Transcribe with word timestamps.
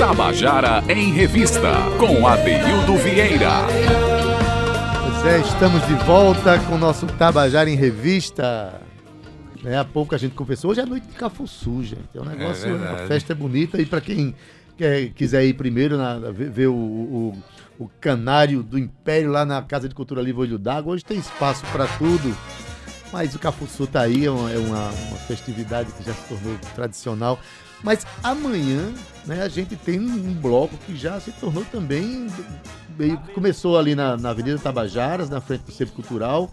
Tabajara 0.00 0.82
em 0.88 1.12
Revista, 1.12 1.74
com 1.98 2.26
Adeildo 2.26 2.96
Vieira. 2.96 3.66
Pois 5.02 5.26
é, 5.26 5.40
estamos 5.40 5.86
de 5.86 5.92
volta 6.06 6.58
com 6.60 6.76
o 6.76 6.78
nosso 6.78 7.06
Tabajara 7.06 7.68
em 7.68 7.76
Revista. 7.76 8.80
É, 9.62 9.76
há 9.76 9.84
pouco 9.84 10.14
a 10.14 10.18
gente 10.18 10.34
confessou, 10.34 10.70
hoje 10.70 10.80
é 10.80 10.86
noite 10.86 11.06
de 11.06 11.12
Cafuçu, 11.12 11.82
gente. 11.82 12.08
É 12.14 12.18
um 12.18 12.24
negócio, 12.24 12.82
é 12.82 12.92
a 12.92 13.06
festa 13.06 13.34
é 13.34 13.36
bonita. 13.36 13.78
E 13.78 13.84
para 13.84 14.00
quem 14.00 14.34
quer, 14.74 15.10
quiser 15.10 15.44
ir 15.44 15.52
primeiro, 15.52 15.98
na, 15.98 16.18
ver, 16.30 16.48
ver 16.48 16.68
o, 16.68 16.74
o, 16.74 17.42
o, 17.78 17.90
canário 18.00 18.62
do 18.62 18.78
Império 18.78 19.30
lá 19.30 19.44
na 19.44 19.60
Casa 19.60 19.86
de 19.86 19.94
Cultura 19.94 20.22
Livre 20.22 20.40
Olho 20.40 20.58
d'Água, 20.58 20.94
hoje 20.94 21.04
tem 21.04 21.18
espaço 21.18 21.62
para 21.72 21.86
tudo. 21.98 22.34
Mas 23.12 23.34
o 23.34 23.38
Cafuçu 23.38 23.86
tá 23.86 24.00
aí, 24.00 24.24
é 24.24 24.30
uma, 24.30 24.50
é 24.50 24.56
uma, 24.56 24.88
uma 24.88 25.18
festividade 25.28 25.92
que 25.92 26.02
já 26.02 26.14
se 26.14 26.26
tornou 26.26 26.56
tradicional. 26.74 27.38
Mas 27.82 28.06
amanhã, 28.22 28.92
né, 29.26 29.42
a 29.42 29.48
gente 29.48 29.76
tem 29.76 29.98
um 29.98 30.34
bloco 30.34 30.76
que 30.78 30.96
já 30.96 31.20
se 31.20 31.32
tornou 31.32 31.64
também. 31.64 32.26
Começou 33.34 33.78
ali 33.78 33.94
na, 33.94 34.16
na 34.16 34.30
Avenida 34.30 34.58
Tabajaras, 34.58 35.30
na 35.30 35.40
frente 35.40 35.62
do 35.62 35.72
Centro 35.72 35.94
Cultural. 35.94 36.50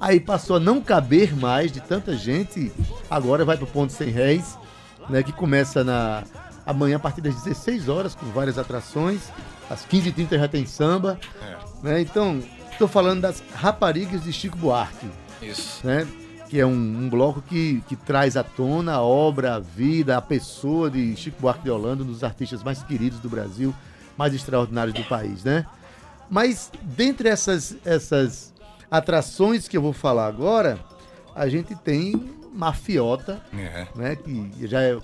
Aí 0.00 0.18
passou 0.18 0.56
a 0.56 0.60
não 0.60 0.80
caber 0.80 1.36
mais 1.36 1.70
de 1.70 1.80
tanta 1.80 2.16
gente. 2.16 2.72
Agora 3.10 3.44
vai 3.44 3.56
para 3.56 3.64
o 3.64 3.68
Ponto 3.68 3.92
Sem 3.92 4.10
Réis, 4.10 4.58
né, 5.08 5.22
que 5.22 5.32
começa 5.32 5.84
na 5.84 6.24
amanhã 6.66 6.96
a 6.96 7.00
partir 7.00 7.20
das 7.20 7.34
16 7.42 7.88
horas, 7.88 8.14
com 8.14 8.26
várias 8.26 8.58
atrações. 8.58 9.20
Às 9.68 9.86
15h30 9.86 10.38
já 10.38 10.48
tem 10.48 10.66
samba. 10.66 11.18
É. 11.42 11.56
Né, 11.82 12.00
então, 12.00 12.42
estou 12.70 12.88
falando 12.88 13.20
das 13.20 13.42
raparigas 13.54 14.24
de 14.24 14.32
Chico 14.32 14.56
Buarque. 14.56 15.06
Isso. 15.42 15.86
Né? 15.86 16.06
Que 16.50 16.58
é 16.58 16.66
um, 16.66 16.72
um, 16.72 17.08
bloco 17.08 17.40
que, 17.40 17.80
que 17.88 17.94
traz 17.94 18.36
à 18.36 18.42
tona 18.42 18.94
a 18.94 19.00
obra, 19.00 19.54
a 19.54 19.60
vida, 19.60 20.16
a 20.16 20.20
pessoa 20.20 20.90
de 20.90 21.14
Chico 21.14 21.40
Buarque 21.40 21.62
de 21.62 21.70
Holanda, 21.70 22.02
um 22.02 22.06
dos 22.06 22.24
artistas 22.24 22.60
mais 22.64 22.82
queridos 22.82 23.20
do 23.20 23.28
Brasil, 23.28 23.72
mais 24.18 24.34
extraordinários 24.34 24.92
do 24.92 25.04
país, 25.04 25.44
né? 25.44 25.64
Mas 26.28 26.72
dentre 26.82 27.28
essas, 27.28 27.76
essas 27.84 28.52
atrações 28.90 29.68
que 29.68 29.76
eu 29.76 29.82
vou 29.82 29.92
falar 29.92 30.26
agora, 30.26 30.80
a 31.36 31.48
gente 31.48 31.72
tem 31.76 32.20
Mafiota, 32.52 33.40
é. 33.56 33.86
né? 33.94 34.16
Que 34.16 34.66
já 34.66 34.82
é. 34.82 34.98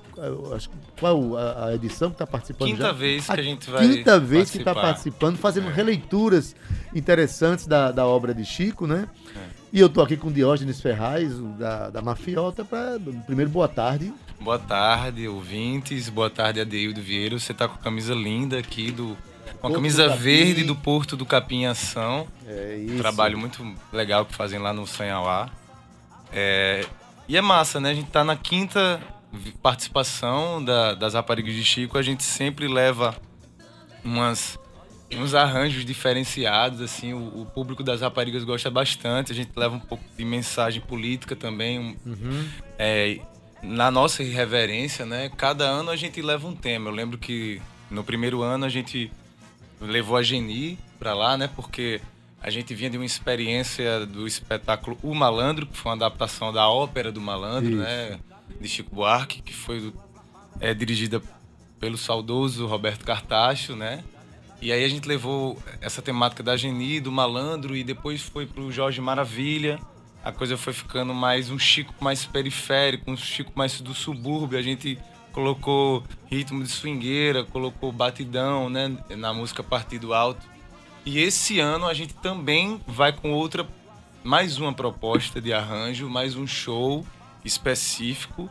Acho, 0.52 0.68
qual 0.98 1.36
a, 1.36 1.66
a 1.66 1.74
edição 1.76 2.08
que 2.08 2.16
está 2.16 2.26
participando? 2.26 2.70
Quinta 2.70 2.82
já? 2.82 2.92
vez 2.92 3.24
que 3.24 3.32
a, 3.32 3.42
gente 3.42 3.70
vai. 3.70 3.88
Quinta 3.88 4.18
vez 4.18 4.50
que 4.50 4.58
está 4.58 4.74
participando, 4.74 5.36
fazendo 5.36 5.68
é. 5.68 5.72
releituras 5.72 6.56
interessantes 6.92 7.68
da, 7.68 7.92
da 7.92 8.04
obra 8.04 8.34
de 8.34 8.44
Chico, 8.44 8.84
né? 8.84 9.08
É. 9.36 9.55
E 9.72 9.80
eu 9.80 9.88
tô 9.88 10.00
aqui 10.00 10.16
com 10.16 10.30
Diógenes 10.30 10.80
Ferraz, 10.80 11.38
da, 11.58 11.90
da 11.90 12.02
Mafiota, 12.02 12.64
para 12.64 12.98
primeiro 13.26 13.50
boa 13.50 13.68
tarde. 13.68 14.12
Boa 14.40 14.58
tarde, 14.58 15.26
ouvintes. 15.26 16.08
Boa 16.08 16.30
tarde, 16.30 16.60
Adeildo 16.60 17.00
Vieira. 17.02 17.38
Você 17.38 17.52
tá 17.52 17.66
com 17.66 17.74
a 17.74 17.78
camisa 17.78 18.14
linda 18.14 18.58
aqui 18.58 18.90
do. 18.90 19.16
Com 19.60 19.68
a 19.68 19.72
camisa 19.72 20.08
do 20.08 20.16
verde 20.16 20.64
do 20.64 20.76
Porto 20.76 21.16
do 21.16 21.24
Capim 21.26 21.64
Ação. 21.64 22.26
É 22.46 22.76
isso. 22.76 22.94
Um 22.94 22.98
trabalho 22.98 23.38
muito 23.38 23.74
legal 23.92 24.24
que 24.24 24.34
fazem 24.34 24.58
lá 24.58 24.72
no 24.72 24.86
Sanhauá. 24.86 25.48
É, 26.32 26.86
e 27.28 27.36
é 27.36 27.40
massa, 27.40 27.80
né? 27.80 27.90
A 27.90 27.94
gente 27.94 28.10
tá 28.10 28.22
na 28.22 28.36
quinta 28.36 29.00
participação 29.62 30.64
da, 30.64 30.94
das 30.94 31.14
Raparigas 31.14 31.54
de 31.54 31.64
Chico. 31.64 31.98
A 31.98 32.02
gente 32.02 32.22
sempre 32.22 32.68
leva 32.68 33.16
umas 34.04 34.58
uns 35.14 35.34
arranjos 35.34 35.84
diferenciados, 35.84 36.80
assim, 36.80 37.12
o, 37.12 37.42
o, 37.42 37.46
público 37.46 37.82
das 37.82 38.00
raparigas 38.00 38.42
gosta 38.42 38.70
bastante, 38.70 39.30
a 39.30 39.34
gente 39.34 39.50
leva 39.54 39.74
um 39.74 39.80
pouco 39.80 40.04
de 40.16 40.24
mensagem 40.24 40.80
política 40.80 41.36
também. 41.36 41.96
Uhum. 42.04 42.48
É, 42.78 43.20
na 43.62 43.90
nossa 43.90 44.22
irreverência, 44.22 45.06
né? 45.06 45.30
Cada 45.36 45.64
ano 45.64 45.90
a 45.90 45.96
gente 45.96 46.20
leva 46.20 46.46
um 46.46 46.54
tema. 46.54 46.90
Eu 46.90 46.94
lembro 46.94 47.18
que 47.18 47.60
no 47.90 48.04
primeiro 48.04 48.42
ano 48.42 48.64
a 48.64 48.68
gente 48.68 49.10
levou 49.80 50.16
a 50.16 50.22
Geni 50.22 50.78
para 50.98 51.14
lá, 51.14 51.36
né? 51.36 51.48
Porque 51.54 52.00
a 52.42 52.50
gente 52.50 52.74
vinha 52.74 52.90
de 52.90 52.96
uma 52.96 53.04
experiência 53.04 54.06
do 54.06 54.26
espetáculo 54.26 54.98
O 55.02 55.14
Malandro, 55.14 55.66
que 55.66 55.76
foi 55.76 55.90
uma 55.90 55.96
adaptação 55.96 56.52
da 56.52 56.68
ópera 56.68 57.10
do 57.10 57.20
Malandro, 57.20 57.70
Isso. 57.70 57.82
né? 57.82 58.18
De 58.60 58.68
Chico 58.68 58.94
Buarque, 58.94 59.42
que 59.42 59.54
foi 59.54 59.92
é, 60.60 60.72
dirigida 60.72 61.20
pelo 61.80 61.96
saudoso 61.96 62.66
Roberto 62.66 63.04
Cartacho, 63.04 63.74
né? 63.74 64.04
E 64.66 64.72
aí 64.72 64.84
a 64.84 64.88
gente 64.88 65.06
levou 65.06 65.56
essa 65.80 66.02
temática 66.02 66.42
da 66.42 66.56
Geni, 66.56 66.98
do 66.98 67.12
malandro, 67.12 67.76
e 67.76 67.84
depois 67.84 68.20
foi 68.20 68.46
pro 68.46 68.72
Jorge 68.72 69.00
Maravilha. 69.00 69.78
A 70.24 70.32
coisa 70.32 70.56
foi 70.56 70.72
ficando 70.72 71.14
mais 71.14 71.50
um 71.50 71.56
Chico 71.56 71.94
mais 72.00 72.24
periférico, 72.24 73.08
um 73.08 73.16
Chico 73.16 73.52
mais 73.54 73.80
do 73.80 73.94
subúrbio. 73.94 74.58
A 74.58 74.62
gente 74.62 74.98
colocou 75.30 76.02
ritmo 76.28 76.64
de 76.64 76.68
swingueira, 76.68 77.44
colocou 77.44 77.92
batidão, 77.92 78.68
né, 78.68 78.92
na 79.10 79.32
música 79.32 79.62
Partido 79.62 80.12
Alto. 80.12 80.44
E 81.04 81.20
esse 81.20 81.60
ano 81.60 81.86
a 81.86 81.94
gente 81.94 82.14
também 82.14 82.80
vai 82.88 83.12
com 83.12 83.30
outra, 83.30 83.64
mais 84.24 84.58
uma 84.58 84.72
proposta 84.72 85.40
de 85.40 85.52
arranjo, 85.52 86.10
mais 86.10 86.34
um 86.34 86.44
show 86.44 87.06
específico. 87.44 88.50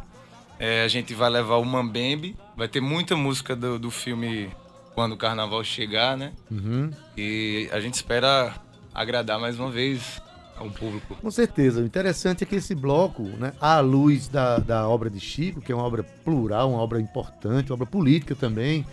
É, 0.57 0.81
a 0.83 0.87
gente 0.87 1.13
vai 1.13 1.29
levar 1.29 1.57
o 1.57 1.65
Mambembe, 1.65 2.37
vai 2.55 2.69
ter 2.69 2.79
muita 2.79 3.17
música 3.17 3.53
do, 3.53 3.77
do 3.77 3.91
filme 3.91 4.49
quando 4.95 5.11
o 5.11 5.17
carnaval 5.17 5.63
chegar, 5.63 6.17
né? 6.17 6.31
Uhum. 6.49 6.89
E 7.17 7.69
a 7.71 7.79
gente 7.81 7.95
espera 7.95 8.55
agradar 8.93 9.37
mais 9.37 9.59
uma 9.59 9.69
vez 9.69 10.21
ao 10.55 10.69
público. 10.69 11.15
Com 11.15 11.29
certeza. 11.29 11.81
O 11.81 11.85
interessante 11.85 12.43
é 12.43 12.47
que 12.47 12.55
esse 12.55 12.73
bloco, 12.73 13.23
né, 13.23 13.51
à 13.59 13.81
luz 13.81 14.29
da, 14.29 14.57
da 14.57 14.87
obra 14.87 15.09
de 15.09 15.19
Chico, 15.19 15.59
que 15.59 15.71
é 15.71 15.75
uma 15.75 15.83
obra 15.83 16.01
plural, 16.23 16.71
uma 16.71 16.79
obra 16.79 16.99
importante, 16.99 17.71
uma 17.71 17.75
obra 17.75 17.85
política 17.85 18.33
também, 18.33 18.85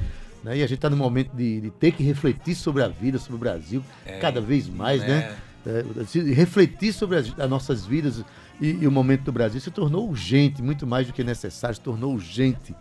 né, 0.43 0.57
e 0.57 0.63
a 0.63 0.67
gente 0.67 0.75
está 0.75 0.91
no 0.91 0.97
momento 0.97 1.31
de, 1.37 1.61
de, 1.61 1.71
ter 1.71 1.93
que 1.93 2.03
refletir 2.03 2.57
sobre 2.57 2.83
a 2.83 2.89
vida, 2.89 3.17
sobre 3.19 3.37
o 3.37 3.39
Brasil, 3.39 3.83
é, 4.05 4.19
cada 4.19 4.41
vez 4.41 4.69
mais, 4.69 5.01
né? 5.03 5.09
né? 5.09 5.37
É, 5.65 6.33
refletir 6.35 6.93
sobre 6.93 7.19
as, 7.19 7.39
as 7.39 7.49
nossas 7.49 7.87
vidas 7.87 8.25
e, 8.61 8.71
e, 8.71 8.87
o 8.87 8.91
momento 8.91 9.23
do 9.23 9.33
Brasil 9.33 9.61
se 9.61 9.71
tornou 9.71 10.09
urgente, 10.09 10.61
muito 10.61 10.85
mais 10.85 11.07
do 11.07 11.13
que 11.13 11.23
necessário, 11.23 11.77
se 11.77 11.81
tornou 11.81 12.13
urgente. 12.13 12.75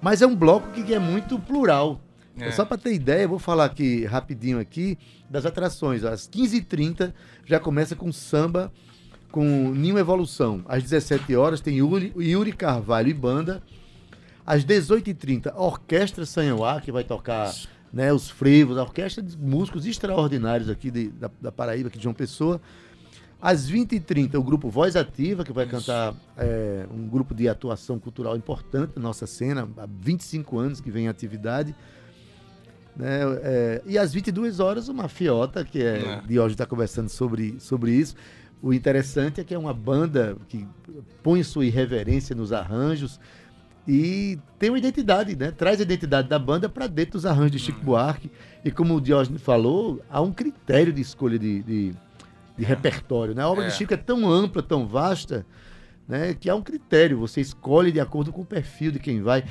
Mas 0.00 0.22
é 0.22 0.26
um 0.26 0.34
bloco 0.34 0.70
que 0.70 0.94
é 0.94 0.98
muito 0.98 1.38
plural. 1.38 2.00
É. 2.38 2.50
Só 2.50 2.64
para 2.64 2.76
ter 2.76 2.92
ideia, 2.92 3.22
eu 3.22 3.28
vou 3.28 3.38
falar 3.38 3.66
aqui 3.66 4.04
rapidinho 4.04 4.58
aqui 4.58 4.98
das 5.30 5.46
atrações. 5.46 6.04
Às 6.04 6.28
15h30 6.28 7.12
já 7.44 7.60
começa 7.60 7.94
com 7.94 8.10
samba 8.12 8.72
com 9.34 9.72
Ninho 9.72 9.98
Evolução. 9.98 10.62
Às 10.68 10.84
17 10.84 11.34
horas 11.34 11.60
tem 11.60 11.78
Yuri, 11.78 12.12
Yuri 12.16 12.52
Carvalho 12.52 13.08
e 13.08 13.14
banda. 13.14 13.60
Às 14.46 14.64
18h30, 14.64 15.52
Orquestra 15.56 16.24
Sanhauá, 16.24 16.80
que 16.80 16.92
vai 16.92 17.02
tocar 17.02 17.52
né, 17.92 18.12
os 18.12 18.30
frevos, 18.30 18.78
a 18.78 18.82
orquestra 18.82 19.22
de 19.22 19.36
músicos 19.36 19.86
extraordinários 19.86 20.68
aqui 20.68 20.90
de, 20.90 21.08
da, 21.08 21.30
da, 21.40 21.50
Paraíba, 21.50 21.88
aqui 21.88 21.98
de 21.98 22.04
João 22.04 22.14
Pessoa. 22.14 22.60
Às 23.40 23.70
20h30, 23.70 24.36
o 24.36 24.42
grupo 24.42 24.70
Voz 24.70 24.94
Ativa, 24.94 25.44
que 25.44 25.52
vai 25.52 25.64
Isso. 25.64 25.76
cantar 25.78 26.14
é, 26.36 26.86
um 26.90 27.08
grupo 27.08 27.34
de 27.34 27.48
atuação 27.48 27.98
cultural 27.98 28.36
importante 28.36 28.92
na 28.96 29.02
nossa 29.02 29.26
cena, 29.26 29.68
há 29.76 29.86
25 29.86 30.58
anos 30.58 30.80
que 30.80 30.90
vem 30.90 31.06
em 31.06 31.08
atividade. 31.08 31.74
Né? 32.96 33.20
É, 33.42 33.82
e 33.86 33.98
às 33.98 34.12
22 34.12 34.60
horas, 34.60 34.88
o 34.88 34.94
Mafiota, 34.94 35.64
que 35.64 35.82
é, 35.82 35.98
é. 35.98 36.22
de 36.26 36.38
hoje 36.38 36.54
está 36.54 36.66
conversando 36.66 37.08
sobre, 37.08 37.58
sobre 37.58 37.92
isso. 37.92 38.14
O 38.62 38.72
interessante 38.72 39.40
é 39.40 39.44
que 39.44 39.54
é 39.54 39.58
uma 39.58 39.74
banda 39.74 40.36
que 40.48 40.66
põe 41.22 41.42
sua 41.42 41.66
irreverência 41.66 42.34
nos 42.34 42.52
arranjos 42.52 43.20
e 43.86 44.38
tem 44.58 44.70
uma 44.70 44.78
identidade, 44.78 45.36
né? 45.36 45.50
Traz 45.50 45.78
a 45.78 45.82
identidade 45.82 46.28
da 46.28 46.38
banda 46.38 46.68
para 46.68 46.86
dentro 46.86 47.12
dos 47.12 47.26
arranjos 47.26 47.52
de 47.52 47.58
Chico 47.58 47.80
hum. 47.80 47.84
Buarque. 47.84 48.30
E 48.64 48.70
como 48.70 48.94
o 48.94 49.00
Diógenes 49.00 49.42
falou, 49.42 50.00
há 50.08 50.20
um 50.22 50.32
critério 50.32 50.92
de 50.92 51.02
escolha 51.02 51.38
de, 51.38 51.62
de, 51.62 51.94
de 52.56 52.64
é. 52.64 52.66
repertório. 52.66 53.34
Né? 53.34 53.42
A 53.42 53.48
obra 53.48 53.64
é. 53.64 53.68
de 53.68 53.74
Chico 53.74 53.92
é 53.92 53.98
tão 53.98 54.30
ampla, 54.30 54.62
tão 54.62 54.86
vasta, 54.86 55.44
né? 56.08 56.32
que 56.32 56.48
há 56.48 56.54
um 56.54 56.62
critério. 56.62 57.18
Você 57.18 57.42
escolhe 57.42 57.92
de 57.92 58.00
acordo 58.00 58.32
com 58.32 58.40
o 58.40 58.46
perfil 58.46 58.90
de 58.90 58.98
quem 58.98 59.20
vai. 59.20 59.44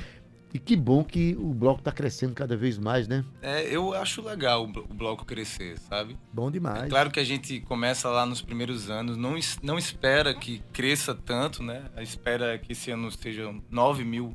E 0.54 0.58
que 0.60 0.76
bom 0.76 1.02
que 1.02 1.34
o 1.36 1.52
bloco 1.52 1.80
está 1.80 1.90
crescendo 1.90 2.32
cada 2.32 2.56
vez 2.56 2.78
mais, 2.78 3.08
né? 3.08 3.24
É, 3.42 3.64
eu 3.74 3.92
acho 3.92 4.22
legal 4.22 4.62
o 4.62 4.94
bloco 4.94 5.24
crescer, 5.24 5.76
sabe? 5.80 6.16
Bom 6.32 6.48
demais. 6.48 6.84
É 6.84 6.88
claro 6.88 7.10
que 7.10 7.18
a 7.18 7.24
gente 7.24 7.58
começa 7.62 8.08
lá 8.08 8.24
nos 8.24 8.40
primeiros 8.40 8.88
anos, 8.88 9.16
não, 9.16 9.34
não 9.64 9.76
espera 9.76 10.32
que 10.32 10.62
cresça 10.72 11.12
tanto, 11.12 11.60
né? 11.60 11.82
A 11.96 12.04
espera 12.04 12.56
que 12.56 12.70
esse 12.70 12.92
ano 12.92 13.10
sejam 13.10 13.60
9 13.68 14.04
mil 14.04 14.32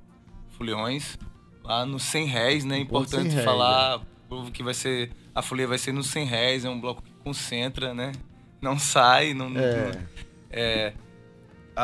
foliões. 0.58 1.18
Lá 1.64 1.86
nos 1.86 2.04
100 2.04 2.26
réis, 2.26 2.66
né? 2.66 2.80
É 2.80 2.82
importante 2.82 3.30
réis, 3.30 3.46
falar, 3.46 4.02
é. 4.02 4.52
que 4.52 4.62
vai 4.62 4.74
ser. 4.74 5.12
A 5.34 5.42
folia 5.42 5.68
vai 5.68 5.78
ser 5.78 5.94
nos 5.94 6.08
100 6.08 6.26
réis, 6.26 6.66
é 6.66 6.70
um 6.70 6.82
bloco 6.82 7.02
que 7.02 7.14
concentra, 7.24 7.94
né? 7.94 8.12
Não 8.62 8.78
sai, 8.78 9.34
não. 9.34 9.48
É. 9.58 9.92
Não, 9.92 10.02
é 10.52 10.94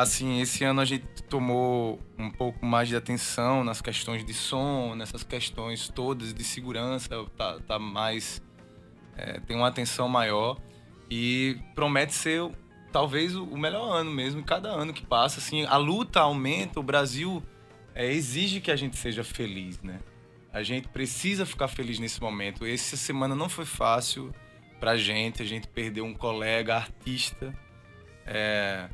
assim, 0.02 0.40
esse 0.40 0.64
ano 0.64 0.80
a 0.80 0.84
gente 0.84 1.06
tomou 1.28 2.00
um 2.18 2.30
pouco 2.30 2.64
mais 2.64 2.88
de 2.88 2.96
atenção 2.96 3.64
nas 3.64 3.80
questões 3.80 4.24
de 4.24 4.34
som, 4.34 4.94
nessas 4.94 5.22
questões 5.22 5.88
todas 5.88 6.32
de 6.32 6.44
segurança, 6.44 7.24
tá, 7.36 7.58
tá 7.66 7.78
mais. 7.78 8.42
É, 9.16 9.40
tem 9.40 9.56
uma 9.56 9.68
atenção 9.68 10.08
maior 10.08 10.58
e 11.10 11.58
promete 11.74 12.12
ser 12.12 12.50
talvez 12.92 13.34
o 13.34 13.56
melhor 13.56 13.92
ano 13.92 14.10
mesmo, 14.10 14.42
cada 14.42 14.68
ano 14.68 14.92
que 14.92 15.04
passa, 15.04 15.38
assim, 15.38 15.64
a 15.64 15.76
luta 15.76 16.20
aumenta, 16.20 16.78
o 16.78 16.82
Brasil 16.82 17.42
é, 17.94 18.12
exige 18.12 18.60
que 18.60 18.70
a 18.70 18.76
gente 18.76 18.96
seja 18.96 19.24
feliz, 19.24 19.80
né? 19.82 20.00
A 20.52 20.62
gente 20.62 20.88
precisa 20.88 21.44
ficar 21.44 21.68
feliz 21.68 21.98
nesse 21.98 22.20
momento. 22.20 22.64
Essa 22.64 22.96
semana 22.96 23.34
não 23.34 23.48
foi 23.48 23.66
fácil 23.66 24.34
pra 24.80 24.96
gente. 24.96 25.42
A 25.42 25.44
gente 25.44 25.68
perdeu 25.68 26.04
um 26.04 26.14
colega, 26.14 26.76
artista, 26.76 27.54
é, 28.24 28.88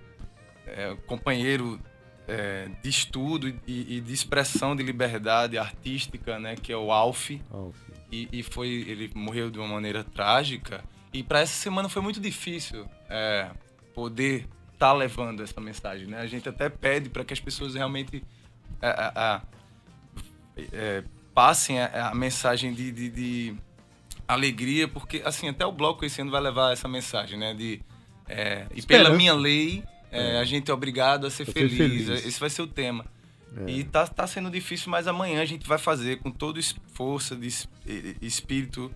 é, 0.66 0.96
companheiro 1.06 1.80
é, 2.26 2.68
de 2.82 2.88
estudo 2.88 3.48
e, 3.48 3.96
e, 3.96 4.00
de 4.00 4.12
expressão 4.12 4.76
de 4.76 4.82
liberdade 4.82 5.58
artística, 5.58 6.38
né? 6.38 6.56
Que 6.56 6.72
é 6.72 6.76
o 6.76 6.92
Alf. 6.92 7.30
Alf. 7.50 7.76
E, 8.10 8.28
e, 8.32 8.42
foi, 8.42 8.68
ele 8.68 9.10
morreu 9.14 9.50
de 9.50 9.58
uma 9.58 9.68
maneira 9.68 10.04
trágica. 10.04 10.84
E 11.12 11.22
para 11.22 11.40
essa 11.40 11.54
semana 11.54 11.88
foi 11.88 12.02
muito 12.02 12.20
difícil 12.20 12.86
é, 13.08 13.50
poder 13.94 14.48
estar 14.72 14.88
tá 14.88 14.92
levando 14.92 15.42
essa 15.42 15.60
mensagem, 15.60 16.06
né? 16.06 16.20
A 16.20 16.26
gente 16.26 16.48
até 16.48 16.68
pede 16.68 17.10
para 17.10 17.24
que 17.24 17.32
as 17.32 17.40
pessoas 17.40 17.74
realmente 17.74 18.24
é, 18.80 19.40
é, 20.72 21.04
passem 21.34 21.80
a, 21.80 22.10
a 22.10 22.14
mensagem 22.14 22.72
de, 22.72 22.90
de, 22.90 23.08
de, 23.10 23.56
alegria, 24.26 24.88
porque 24.88 25.22
assim 25.24 25.48
até 25.48 25.66
o 25.66 25.72
bloco 25.72 26.04
esse 26.04 26.20
ano 26.20 26.30
vai 26.30 26.40
levar 26.40 26.72
essa 26.72 26.88
mensagem, 26.88 27.38
né? 27.38 27.54
De 27.54 27.80
é, 28.28 28.66
e 28.74 28.80
pela 28.82 29.10
minha 29.10 29.34
lei 29.34 29.84
é, 30.12 30.38
a 30.38 30.44
gente 30.44 30.70
é 30.70 30.74
obrigado 30.74 31.26
a 31.26 31.30
ser, 31.30 31.46
feliz. 31.46 31.76
feliz. 31.76 32.08
Esse 32.26 32.38
vai 32.38 32.50
ser 32.50 32.62
o 32.62 32.66
tema. 32.66 33.04
É. 33.66 33.70
E 33.70 33.84
tá, 33.84 34.06
tá 34.06 34.26
sendo 34.26 34.50
difícil, 34.50 34.90
mas 34.90 35.06
amanhã 35.06 35.40
a 35.40 35.44
gente 35.44 35.66
vai 35.66 35.78
fazer 35.78 36.18
com 36.18 36.30
toda 36.30 36.60
força 36.92 37.34
de 37.34 37.48
espírito 38.20 38.90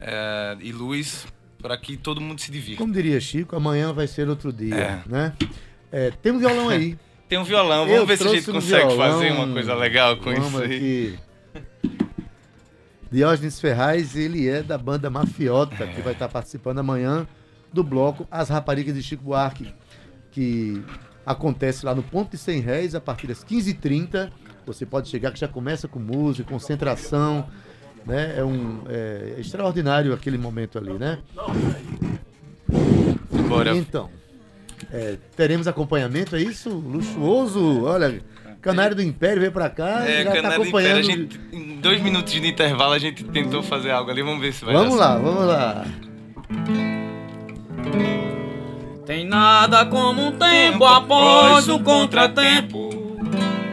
é, 0.00 0.56
e 0.60 0.72
luz 0.72 1.26
para 1.60 1.76
que 1.76 1.96
todo 1.96 2.20
mundo 2.20 2.40
se 2.40 2.50
divirta. 2.50 2.78
Como 2.78 2.92
diria 2.92 3.20
Chico, 3.20 3.56
amanhã 3.56 3.92
vai 3.92 4.06
ser 4.06 4.28
outro 4.28 4.52
dia, 4.52 4.74
é. 4.74 5.02
né? 5.06 5.34
É, 5.90 6.10
tem 6.10 6.32
um 6.32 6.38
violão 6.38 6.68
aí. 6.68 6.96
tem 7.28 7.38
um 7.38 7.44
violão, 7.44 7.84
vamos 7.84 7.94
Eu 7.94 8.06
ver 8.06 8.16
se 8.16 8.26
a 8.26 8.30
gente 8.30 8.50
consegue 8.50 8.86
violão, 8.86 9.18
fazer 9.18 9.32
uma 9.32 9.52
coisa 9.52 9.74
legal 9.74 10.16
com 10.16 10.32
isso 10.32 10.58
aí. 10.58 10.74
Aqui. 10.76 11.18
Diógenes 13.10 13.58
Ferraz, 13.58 14.14
ele 14.14 14.46
é 14.48 14.62
da 14.62 14.76
banda 14.76 15.08
Mafiota, 15.08 15.86
que 15.86 16.02
vai 16.02 16.12
estar 16.12 16.28
participando 16.28 16.78
amanhã 16.78 17.26
do 17.72 17.82
bloco 17.82 18.28
As 18.30 18.50
Raparigas 18.50 18.94
de 18.94 19.02
Chico 19.02 19.24
Buarque, 19.24 19.72
que 20.38 20.84
acontece 21.26 21.84
lá 21.84 21.96
no 21.96 22.02
Ponto 22.02 22.30
de 22.30 22.38
100 22.38 22.60
Réis 22.60 22.94
a 22.94 23.00
partir 23.00 23.26
das 23.26 23.44
15h30. 23.44 24.30
Você 24.64 24.86
pode 24.86 25.08
chegar 25.08 25.32
que 25.32 25.40
já 25.40 25.48
começa 25.48 25.88
com 25.88 25.98
música, 25.98 26.48
concentração, 26.48 27.48
né? 28.06 28.34
É 28.38 28.44
um 28.44 28.82
é, 28.88 29.34
extraordinário 29.38 30.14
aquele 30.14 30.38
momento 30.38 30.78
ali, 30.78 30.92
né? 30.92 31.18
Bora. 33.48 33.74
Então, 33.74 34.08
é, 34.92 35.16
teremos 35.34 35.66
acompanhamento, 35.66 36.36
é 36.36 36.40
isso? 36.40 36.70
Luxuoso, 36.70 37.82
olha, 37.82 38.22
Canário 38.60 38.94
do 38.94 39.02
Império 39.02 39.40
veio 39.40 39.52
pra 39.52 39.68
cá 39.68 40.08
é, 40.08 40.22
já 40.22 40.40
tá 40.40 40.54
acompanhando. 40.54 41.00
Império, 41.00 41.04
gente, 41.04 41.40
em 41.52 41.80
dois 41.80 42.00
minutos 42.00 42.32
de 42.32 42.46
intervalo 42.46 42.92
a 42.92 42.98
gente 42.98 43.24
tentou 43.24 43.60
fazer 43.60 43.90
algo 43.90 44.08
ali, 44.08 44.22
vamos 44.22 44.40
ver 44.40 44.52
se 44.52 44.64
vai 44.64 44.72
Vamos 44.72 44.96
lá, 44.96 45.18
vamos 45.18 45.46
lá. 45.46 45.84
Tem 49.08 49.24
nada 49.24 49.86
como 49.86 50.20
um 50.20 50.32
tempo 50.32 50.84
após 50.84 51.66
o 51.66 51.78
contratempo 51.78 52.90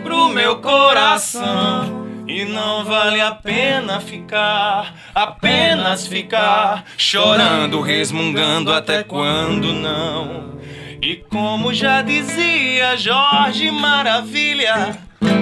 pro 0.01 0.29
meu 0.29 0.61
coração. 0.61 2.05
E 2.25 2.45
não 2.45 2.85
vale 2.85 3.19
a 3.19 3.31
pena 3.31 3.99
ficar, 3.99 4.95
apenas 5.13 6.07
ficar 6.07 6.85
chorando, 6.95 7.81
resmungando 7.81 8.71
até 8.71 9.03
quando 9.03 9.73
não. 9.73 10.57
E 11.01 11.17
como 11.17 11.73
já 11.73 12.01
dizia 12.01 12.95
Jorge 12.95 13.69
Maravilha, 13.71 14.97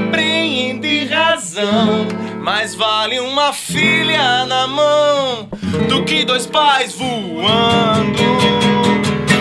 prende 0.10 1.06
razão. 1.06 2.08
Mais 2.42 2.74
vale 2.74 3.20
uma 3.20 3.54
filha 3.54 4.44
na 4.48 4.66
mão 4.66 5.48
do 5.88 6.04
que 6.04 6.26
dois 6.26 6.48
pais 6.48 6.96
voando. 6.96 8.24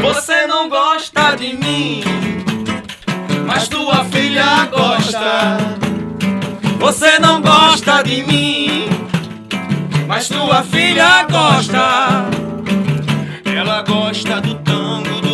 Você 0.02 0.48
não 0.48 0.68
gosta 0.68 1.36
de 1.36 1.56
mim, 1.56 2.02
mas 3.46 3.68
tua 3.68 4.04
filha 4.06 4.66
gosta. 4.66 5.58
Você 6.80 7.20
não 7.20 7.40
gosta 7.40 8.02
de 8.02 8.24
mim, 8.24 8.88
mas 10.08 10.26
tua 10.26 10.64
filha 10.64 11.24
gosta. 11.30 12.24
Ela 13.44 13.82
gosta 13.82 14.40
do 14.40 14.56
tango, 14.56 15.20
do 15.20 15.31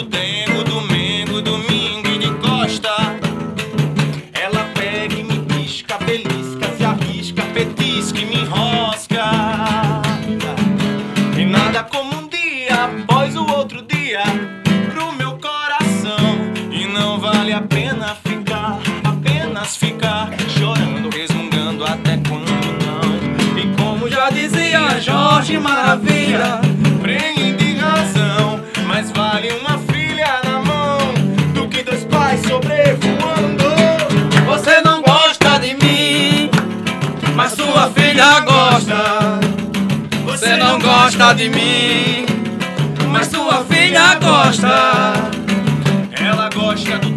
Maravilha, 25.60 26.60
prende 27.02 27.76
razão, 27.76 28.60
mas 28.86 29.10
vale 29.10 29.50
uma 29.52 29.78
filha 29.90 30.40
na 30.44 30.60
mão 30.60 30.98
do 31.54 31.68
que 31.68 31.82
dois 31.82 32.04
pais 32.04 32.40
sobrevoando. 32.42 33.64
Você 34.46 34.80
não 34.82 35.02
gosta 35.02 35.58
de 35.58 35.74
mim, 35.74 36.50
mas 37.34 37.52
sua 37.52 37.90
filha 37.90 38.40
gosta. 38.40 39.40
Você 40.24 40.56
não 40.56 40.78
gosta 40.78 41.32
de 41.34 41.48
mim, 41.48 42.26
mas 43.10 43.26
sua 43.28 43.64
filha 43.64 44.14
gosta. 44.16 45.12
Ela 46.12 46.48
gosta 46.54 46.98
do 46.98 47.07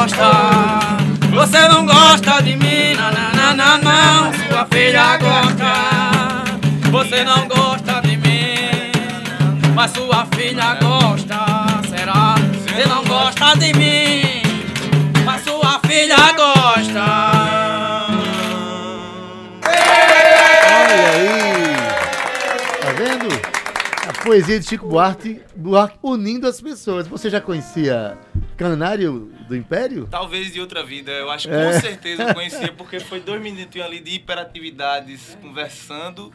gosta. 0.00 0.30
Você 1.30 1.68
não 1.68 1.84
gosta 1.84 2.42
de 2.42 2.56
mim, 2.56 2.94
não, 2.96 3.78
não, 3.78 4.32
sua 4.48 4.66
filha 4.70 5.16
gosta. 5.18 5.72
Você 6.90 7.24
não 7.24 7.46
gosta 7.46 8.00
de 8.00 8.16
mim, 8.16 8.92
mas 9.74 9.90
sua 9.92 10.26
filha 10.34 10.74
gosta. 10.80 11.38
Será? 11.88 12.34
Você 12.64 12.86
não 12.88 13.04
gosta 13.04 13.56
de 13.58 13.72
mim? 13.74 14.19
Poesia 24.30 24.60
de 24.60 24.66
Chico 24.66 24.86
Buarque, 24.86 25.40
Buarque 25.56 25.98
unindo 26.04 26.46
as 26.46 26.60
pessoas. 26.60 27.08
Você 27.08 27.28
já 27.28 27.40
conhecia 27.40 28.16
Canário 28.56 29.32
do 29.48 29.56
Império? 29.56 30.06
Talvez 30.08 30.52
de 30.52 30.60
outra 30.60 30.84
vida. 30.84 31.10
Eu 31.10 31.28
acho 31.32 31.48
que 31.48 31.54
é. 31.54 31.72
com 31.72 31.80
certeza 31.80 32.22
eu 32.22 32.34
conhecia, 32.34 32.72
porque 32.72 33.00
foi 33.00 33.18
dois 33.18 33.42
minutinhos 33.42 33.88
ali 33.88 33.98
de 33.98 34.12
hiperatividades 34.12 35.36
conversando. 35.42 36.32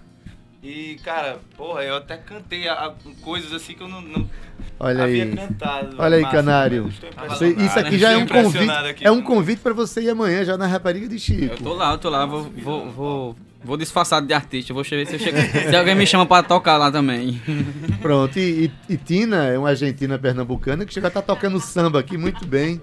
E, 0.62 1.00
cara, 1.06 1.40
porra, 1.56 1.84
eu 1.84 1.96
até 1.96 2.18
cantei 2.18 2.68
a, 2.68 2.74
a, 2.74 2.94
coisas 3.22 3.54
assim 3.54 3.75
que 3.75 3.82
eu 3.82 3.88
não, 3.88 4.02
não 4.02 4.30
Olha 4.78 5.06
aí. 5.06 5.34
Cantado, 5.34 5.96
Olha 5.98 6.18
aí, 6.18 6.25
Canário. 6.25 6.92
Você, 7.30 7.48
isso 7.48 7.80
aqui 7.80 7.98
já 7.98 8.12
é 8.12 8.18
um 8.18 8.28
convite. 8.28 8.72
Aqui. 8.72 9.08
É 9.08 9.12
um 9.12 9.22
convite 9.22 9.62
para 9.62 9.74
você 9.74 10.02
ir 10.02 10.10
amanhã 10.10 10.44
já 10.44 10.58
na 10.58 10.68
rapariga 10.68 11.08
de 11.08 11.18
Chico. 11.18 11.54
Eu 11.54 11.58
tô 11.58 11.74
lá, 11.74 11.94
eu 11.94 11.98
tô 11.98 12.10
lá, 12.10 12.25
vou, 12.25 12.44
vou, 12.58 12.92
vou, 12.92 13.36
vou 13.65 13.75
disfarçado 13.75 14.27
de 14.27 14.34
artista. 14.34 14.74
Vou 14.74 14.84
ver 14.84 15.07
se, 15.07 15.17
chego, 15.17 15.38
se 15.38 15.75
alguém 15.75 15.95
me 15.95 16.05
chama 16.05 16.25
para 16.25 16.43
tocar 16.43 16.77
lá 16.77 16.91
também. 16.91 17.41
Pronto, 18.01 18.38
e, 18.38 18.72
e, 18.89 18.93
e, 18.93 18.98
Tina 18.98 19.45
é 19.45 19.57
uma 19.57 19.69
argentina 19.69 20.17
pernambucana 20.17 20.86
que 20.86 20.93
chega 20.93 21.07
a 21.07 21.10
estar 21.10 21.22
tá 21.22 21.34
tocando 21.34 21.60
samba 21.60 22.00
aqui 22.00 22.17
muito 22.17 22.45
bem. 22.45 22.79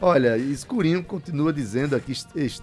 Olha, 0.00 0.36
Escurinho 0.36 1.02
continua 1.02 1.52
dizendo 1.52 1.96
aqui, 1.96 2.12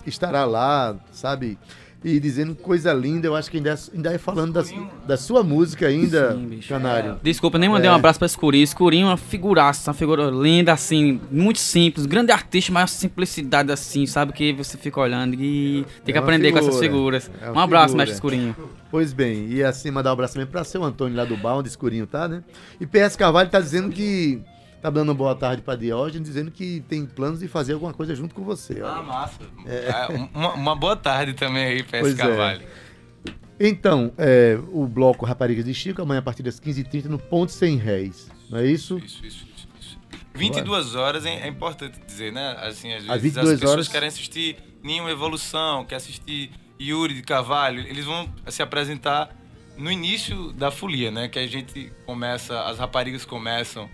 estará 0.06 0.46
lá, 0.46 0.96
sabe? 1.12 1.58
E 2.06 2.20
dizendo 2.20 2.54
coisa 2.54 2.94
linda. 2.94 3.28
Eu 3.28 3.36
acho 3.36 3.50
que 3.50 3.58
ainda, 3.58 3.72
é, 3.72 3.78
ainda 3.96 4.14
é 4.14 4.18
falando 4.20 4.54
da, 4.54 4.64
da 5.08 5.18
sua 5.18 5.44
música 5.44 5.88
ainda, 5.88 6.34
Sim, 6.34 6.60
Canário. 6.68 7.20
Desculpa, 7.24 7.58
nem 7.58 7.68
mandei 7.68 7.90
é. 7.90 7.92
um 7.92 7.96
abraço 7.96 8.20
pra 8.20 8.28
Escurinho. 8.28 8.64
Escurinho 8.64 9.08
é 9.08 9.10
uma 9.10 9.18
figuraça, 9.18 9.90
uma 9.90 9.96
figura 9.96 10.30
linda, 10.30 10.72
assim, 10.72 11.20
muito 11.32 11.58
simples, 11.58 12.06
grande 12.06 12.32
artista, 12.32 12.72
mas 12.72 12.92
simplicidade 12.92 13.72
assim, 13.72 14.06
sabe? 14.06 14.34
Que 14.34 14.54
você 14.54 14.78
fica 14.78 15.00
olhando 15.00 15.34
e 15.34 15.84
tem 16.04 16.14
que 16.14 16.20
é 16.20 16.22
aprender 16.22 16.48
figura, 16.48 16.62
com 16.62 16.70
essas 16.70 16.80
figuras. 16.80 17.32
É 17.42 17.50
um 17.50 17.60
abraço, 17.60 17.88
figura. 17.88 17.98
mestre 17.98 18.14
Escurinho. 18.14 18.56
Pois 18.92 19.12
bem, 19.12 19.48
e 19.50 19.64
assim 19.64 19.90
mandar 19.90 20.12
um 20.12 20.14
abraço 20.14 20.36
também 20.36 20.48
pra 20.48 20.64
seu 20.64 20.84
Antônio 20.84 21.18
lá 21.18 21.26
do 21.26 21.36
bar, 21.36 21.56
onde 21.56 21.70
Escurinho 21.70 22.06
tá, 22.06 22.28
né? 22.28 22.44
E 22.80 22.86
PS 22.86 23.16
Carvalho 23.16 23.50
tá 23.50 23.60
dizendo 23.60 23.90
que 23.90 24.42
tá 24.86 24.90
dando 24.92 25.16
boa 25.16 25.34
tarde 25.34 25.64
para 25.64 25.76
Diógenes, 25.76 26.28
dizendo 26.28 26.52
que 26.52 26.84
tem 26.88 27.08
planos 27.08 27.40
de 27.40 27.48
fazer 27.48 27.74
alguma 27.74 27.92
coisa 27.92 28.14
junto 28.14 28.36
com 28.36 28.44
você. 28.44 28.82
Olha. 28.84 28.94
Ah, 28.94 29.02
massa. 29.02 29.40
É. 29.66 29.90
é 29.90 30.30
uma, 30.32 30.54
uma, 30.54 30.76
boa 30.76 30.96
tarde 30.96 31.34
também 31.34 31.66
aí 31.66 31.86
esse 31.92 32.16
Carvalho. 32.16 32.62
É. 32.62 33.34
Então, 33.60 34.14
é, 34.16 34.60
o 34.72 34.86
bloco 34.86 35.26
Raparigas 35.26 35.66
de 35.66 35.74
Chico, 35.74 36.04
amanhã 36.04 36.20
a 36.20 36.22
partir 36.22 36.44
das 36.44 36.60
15h30 36.60 37.06
no 37.06 37.18
Ponte 37.18 37.52
Sem 37.52 37.78
Réis. 37.78 38.30
Não 38.48 38.60
é 38.60 38.68
isso? 38.68 39.00
Isso, 39.00 39.26
isso, 39.26 39.48
isso. 39.56 39.68
isso. 39.80 40.00
22 40.36 40.94
horas 40.94 41.26
é, 41.26 41.48
importante 41.48 42.00
dizer, 42.06 42.32
né? 42.32 42.56
Assim, 42.60 42.94
às 42.94 43.22
vezes 43.22 43.38
as 43.38 43.50
pessoas 43.50 43.72
horas... 43.72 43.88
querem 43.88 44.08
assistir 44.08 44.58
Ninho 44.84 45.10
Evolução, 45.10 45.84
querem 45.84 45.98
assistir 45.98 46.52
Yuri 46.80 47.16
de 47.16 47.24
Carvalho. 47.24 47.80
Eles 47.88 48.06
vão 48.06 48.30
se 48.50 48.62
apresentar 48.62 49.36
no 49.78 49.92
início 49.92 50.54
da 50.54 50.70
folia, 50.70 51.10
né? 51.10 51.28
Que 51.28 51.40
a 51.40 51.48
gente 51.48 51.92
começa, 52.06 52.62
as 52.66 52.78
raparigas 52.78 53.26
começam 53.26 53.90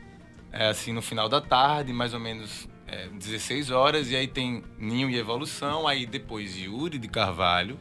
é, 0.52 0.68
assim 0.68 0.92
no 0.94 1.02
final 1.02 1.30
da 1.30 1.40
tarde, 1.40 1.94
mais 1.94 2.14
ou 2.14 2.20
menos 2.20 2.68
é, 2.88 3.08
16 3.08 3.72
horas, 3.72 4.12
e 4.12 4.16
aí 4.16 4.28
tem 4.28 4.64
Ninho 4.78 5.10
e 5.10 5.18
Evolução, 5.18 5.88
aí 5.88 6.06
depois 6.06 6.58
Yuri 6.58 6.98
de 6.98 7.08
Carvalho 7.08 7.78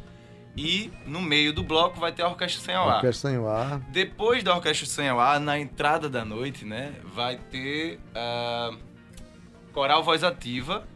e 0.57 0.91
no 1.07 1.21
meio 1.21 1.53
do 1.53 1.63
bloco 1.63 1.99
vai 1.99 2.13
ter 2.13 2.23
a 2.23 2.29
Orquestra 2.29 2.63
Sem 2.63 2.75
Ar. 2.75 2.97
Orquestra 2.97 3.31
Sem 3.31 3.47
Ar. 3.47 3.79
Depois 3.91 4.43
da 4.43 4.55
Orquestra 4.55 4.87
Sem 4.87 5.09
Ar, 5.09 5.41
na 5.41 5.59
entrada 5.59 6.09
da 6.09 6.25
noite, 6.25 6.65
né, 6.65 6.95
vai 7.05 7.37
ter 7.37 7.99
uh, 8.11 8.77
Coral 9.73 10.03
Voz 10.03 10.23
Ativa 10.25 10.87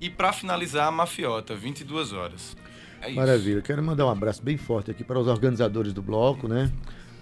e 0.00 0.10
para 0.10 0.32
finalizar 0.32 0.88
a 0.88 0.90
Mafiota, 0.90 1.54
22 1.54 2.12
horas. 2.12 2.56
É 3.00 3.10
Maravilha. 3.10 3.62
Quero 3.62 3.82
mandar 3.82 4.06
um 4.06 4.10
abraço 4.10 4.42
bem 4.42 4.56
forte 4.56 4.90
aqui 4.90 5.04
para 5.04 5.18
os 5.18 5.28
organizadores 5.28 5.92
do 5.92 6.02
bloco, 6.02 6.48
né? 6.48 6.72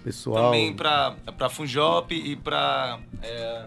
Pessoal. 0.03 0.45
Também 0.45 0.73
para 0.73 1.15
para 1.37 1.49
Funjop 1.49 2.13
e 2.13 2.35
para 2.35 2.99
é, 3.21 3.65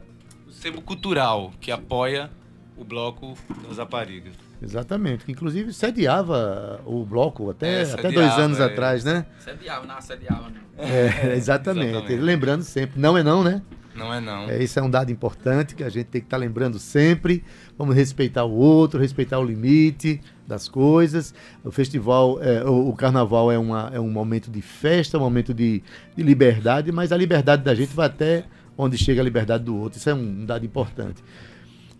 o 0.49 0.53
Sebo 0.53 0.81
Cultural, 0.81 1.53
que 1.61 1.71
apoia 1.71 2.31
o 2.77 2.83
bloco 2.83 3.37
das 3.69 3.79
Aparigas. 3.79 4.33
Exatamente, 4.63 5.25
que 5.25 5.33
inclusive 5.33 5.73
sediava 5.73 6.81
o 6.87 7.05
bloco 7.05 7.51
até, 7.51 7.83
é, 7.83 7.93
até 7.93 8.11
dois 8.11 8.33
anos 8.39 8.59
é. 8.59 8.65
atrás, 8.65 9.05
né? 9.05 9.27
Sediava, 9.39 9.87
não, 9.87 10.01
sediava. 10.01 10.49
Né? 10.49 10.61
É, 10.79 11.35
exatamente. 11.37 11.91
exatamente. 11.91 12.21
Lembrando 12.21 12.63
sempre, 12.63 12.99
não 12.99 13.17
é 13.17 13.23
não, 13.23 13.45
né? 13.45 13.63
Não 13.95 14.15
é 14.15 14.21
não. 14.21 14.49
É, 14.49 14.63
isso 14.63 14.79
é 14.79 14.83
um 14.83 14.89
dado 14.89 15.11
importante 15.11 15.75
que 15.75 15.83
a 15.83 15.89
gente 15.89 16.07
tem 16.07 16.21
que 16.21 16.27
estar 16.27 16.37
tá 16.37 16.41
lembrando 16.41 16.79
sempre. 16.79 17.45
Vamos 17.77 17.95
respeitar 17.95 18.45
o 18.45 18.53
outro, 18.53 18.99
respeitar 18.99 19.39
o 19.39 19.45
limite 19.45 20.21
das 20.47 20.69
coisas. 20.69 21.35
O 21.65 21.71
festival, 21.71 22.39
é, 22.41 22.65
o, 22.65 22.89
o, 22.89 22.97
carnaval 22.97 23.53
é, 23.53 23.59
uma, 23.59 23.91
é 23.93 24.01
um 24.01 24.11
momento 24.11 24.51
de 24.51 24.63
festa, 24.63 25.19
um 25.19 25.21
momento 25.21 25.53
de, 25.53 25.83
de 26.17 26.23
liberdade, 26.23 26.91
mas 26.91 27.13
a 27.13 27.17
liberdade 27.17 27.63
da 27.63 27.75
gente 27.75 27.95
vai 27.95 28.07
até 28.07 28.45
onde 28.79 28.97
chega 28.97 29.21
a 29.21 29.25
liberdade 29.25 29.65
do 29.65 29.77
outro. 29.77 29.99
Isso 29.99 30.09
é 30.09 30.15
um, 30.15 30.47
dado 30.47 30.65
importante. 30.65 31.23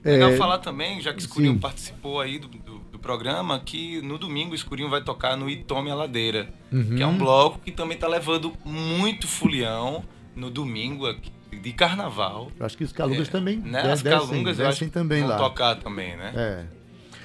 Legal 0.05 0.31
é, 0.31 0.37
falar 0.37 0.59
também, 0.59 1.01
já 1.01 1.13
que 1.13 1.21
Escurinho 1.21 1.55
sim. 1.55 1.59
participou 1.59 2.21
aí 2.21 2.39
do, 2.39 2.47
do, 2.47 2.79
do, 2.79 2.99
programa, 3.01 3.59
que 3.59 4.01
no 4.01 4.17
domingo 4.17 4.53
o 4.53 4.55
Escurinho 4.55 4.89
vai 4.89 5.03
tocar 5.03 5.37
no 5.37 5.51
Itome 5.51 5.91
a 5.91 5.95
Ladeira, 5.95 6.49
uhum. 6.73 6.97
que 6.97 7.03
é 7.03 7.07
um 7.07 7.19
bloco 7.19 7.59
que 7.59 7.73
também 7.73 7.97
está 7.97 8.07
levando 8.07 8.53
muito 8.65 9.27
fulião 9.27 10.05
no 10.37 10.51
domingo 10.51 11.05
aqui, 11.05 11.33
de 11.51 11.73
carnaval. 11.73 12.51
Eu 12.59 12.65
acho 12.65 12.77
que 12.77 12.85
os 12.85 12.93
calungas 12.93 13.29
é, 13.29 13.31
também 13.31 13.57
né? 13.59 13.81
As 13.81 14.03
calungas 14.03 14.57
descem, 14.57 14.65
eu 14.65 14.69
acho 14.69 14.91
também 14.91 15.21
vão 15.21 15.31
lá. 15.31 15.37
tocar 15.37 15.75
também, 15.77 16.17
né? 16.17 16.33
É. 16.35 16.79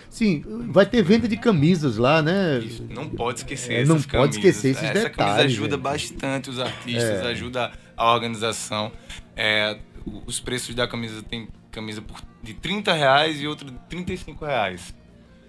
Sim, 0.10 0.44
vai 0.70 0.86
ter 0.86 1.02
venda 1.02 1.28
de 1.28 1.38
camisas 1.38 1.98
lá, 1.98 2.22
né? 2.22 2.60
Isso, 2.60 2.86
não 2.88 3.10
pode 3.10 3.40
esquecer 3.40 3.82
é, 3.82 3.86
Não 3.86 3.96
pode 3.96 4.08
camisas. 4.08 4.36
esquecer 4.36 4.70
esses 4.70 4.84
Essa 4.84 4.94
detalhes. 4.94 5.18
Essa 5.18 5.18
camisa 5.18 5.42
ajuda 5.42 5.78
bastante 5.78 6.50
os 6.52 6.60
artistas, 6.60 7.22
é. 7.22 7.28
ajuda 7.32 7.72
a 7.98 8.14
organização. 8.14 8.92
É, 9.36 9.78
os 10.26 10.40
preços 10.40 10.76
da 10.76 10.88
camisa 10.88 11.24
tem 11.24 11.48
camisa 11.72 12.02
por, 12.02 12.22
de 12.42 12.54
30 12.54 12.94
reais 12.94 13.42
e 13.42 13.48
outra 13.48 13.70
de 13.70 13.78
35 13.90 14.46
reais. 14.46 14.94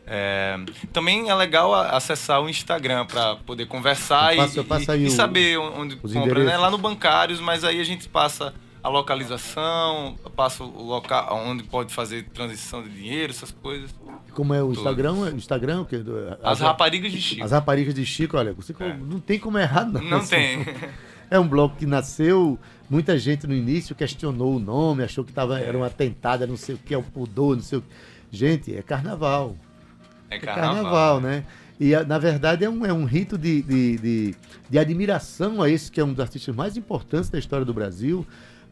É, 0.07 0.57
também 0.93 1.31
é 1.31 1.35
legal 1.35 1.75
acessar 1.75 2.43
o 2.43 2.49
Instagram 2.49 3.07
para 3.07 3.37
poder 3.37 3.67
conversar 3.67 4.37
passo, 4.37 4.93
e, 4.93 5.03
e, 5.03 5.07
e, 5.07 5.11
saber 5.11 5.57
onde 5.59 5.97
compra, 5.97 6.45
né? 6.45 6.59
Lá 6.59 6.71
no 6.71 6.77
Bancários, 6.77 7.41
mas 7.41 7.65
aí 7.65 7.81
a 7.81 7.85
gente 7.85 8.07
passa 8.09 8.53
a 8.83 8.89
localização, 8.91 10.15
passa 10.37 10.63
o 10.63 10.83
local 10.83 11.35
onde 11.47 11.63
pode 11.63 11.95
fazer 11.95 12.25
transição 12.25 12.83
de 12.83 12.91
dinheiro, 12.91 13.33
essas 13.33 13.51
coisas. 13.51 13.95
Como 14.35 14.53
é 14.53 14.63
o 14.63 14.73
Instagram? 14.73 15.13
O 15.15 15.29
Instagram 15.31 15.81
o 15.81 15.85
quê? 15.87 16.05
As, 16.43 16.53
as 16.53 16.61
raparigas 16.61 17.11
de 17.11 17.21
Chico. 17.21 17.43
As 17.43 17.53
raparigas 17.53 17.95
de 17.95 18.05
Chico, 18.05 18.37
olha, 18.37 18.53
você 18.53 18.75
é. 18.79 18.95
não 18.95 19.21
tem 19.21 19.39
como 19.39 19.59
errar, 19.59 19.87
não. 19.87 20.03
Não 20.03 20.27
tem. 20.27 20.59
É 21.31 21.39
um 21.39 21.49
bloco 21.49 21.77
que 21.77 21.87
nasceu, 21.87 22.59
muita 22.89 23.19
gente 23.19 23.47
no 23.47 23.55
início 23.55 23.95
questionou 23.95 24.57
o 24.57 24.59
nome, 24.59 25.03
achou 25.03 25.25
que 25.25 25.33
tava, 25.33 25.59
era 25.59 25.77
uma 25.77 25.91
tentada, 25.91 26.47
não 26.47 26.57
sei 26.57 26.75
o 26.75 26.79
que, 26.79 26.95
é 26.95 26.99
o 26.99 27.03
pudor, 27.03 27.57
não 27.57 27.63
sei 27.63 27.79
o 27.79 27.83
que. 27.83 27.89
Gente, 28.31 28.75
é 28.75 28.83
carnaval. 28.83 29.57
É 30.29 30.39
carnaval, 30.39 30.73
é 30.73 30.83
carnaval 30.83 31.21
né? 31.21 31.45
E, 31.79 31.93
na 32.05 32.19
verdade, 32.19 32.65
é 32.65 32.71
um, 32.71 32.87
é 32.87 32.93
um 32.93 33.05
rito 33.05 33.37
de, 33.37 33.63
de, 33.63 33.99
de, 33.99 34.35
de, 34.71 34.79
admiração 34.79 35.61
a 35.61 35.69
esse 35.69 35.91
que 35.91 36.01
é 36.01 36.05
um 36.05 36.13
dos 36.13 36.21
artistas 36.21 36.55
mais 36.55 36.77
importantes 36.77 37.29
da 37.29 37.39
história 37.39 37.65
do 37.65 37.75
Brasil, 37.75 38.25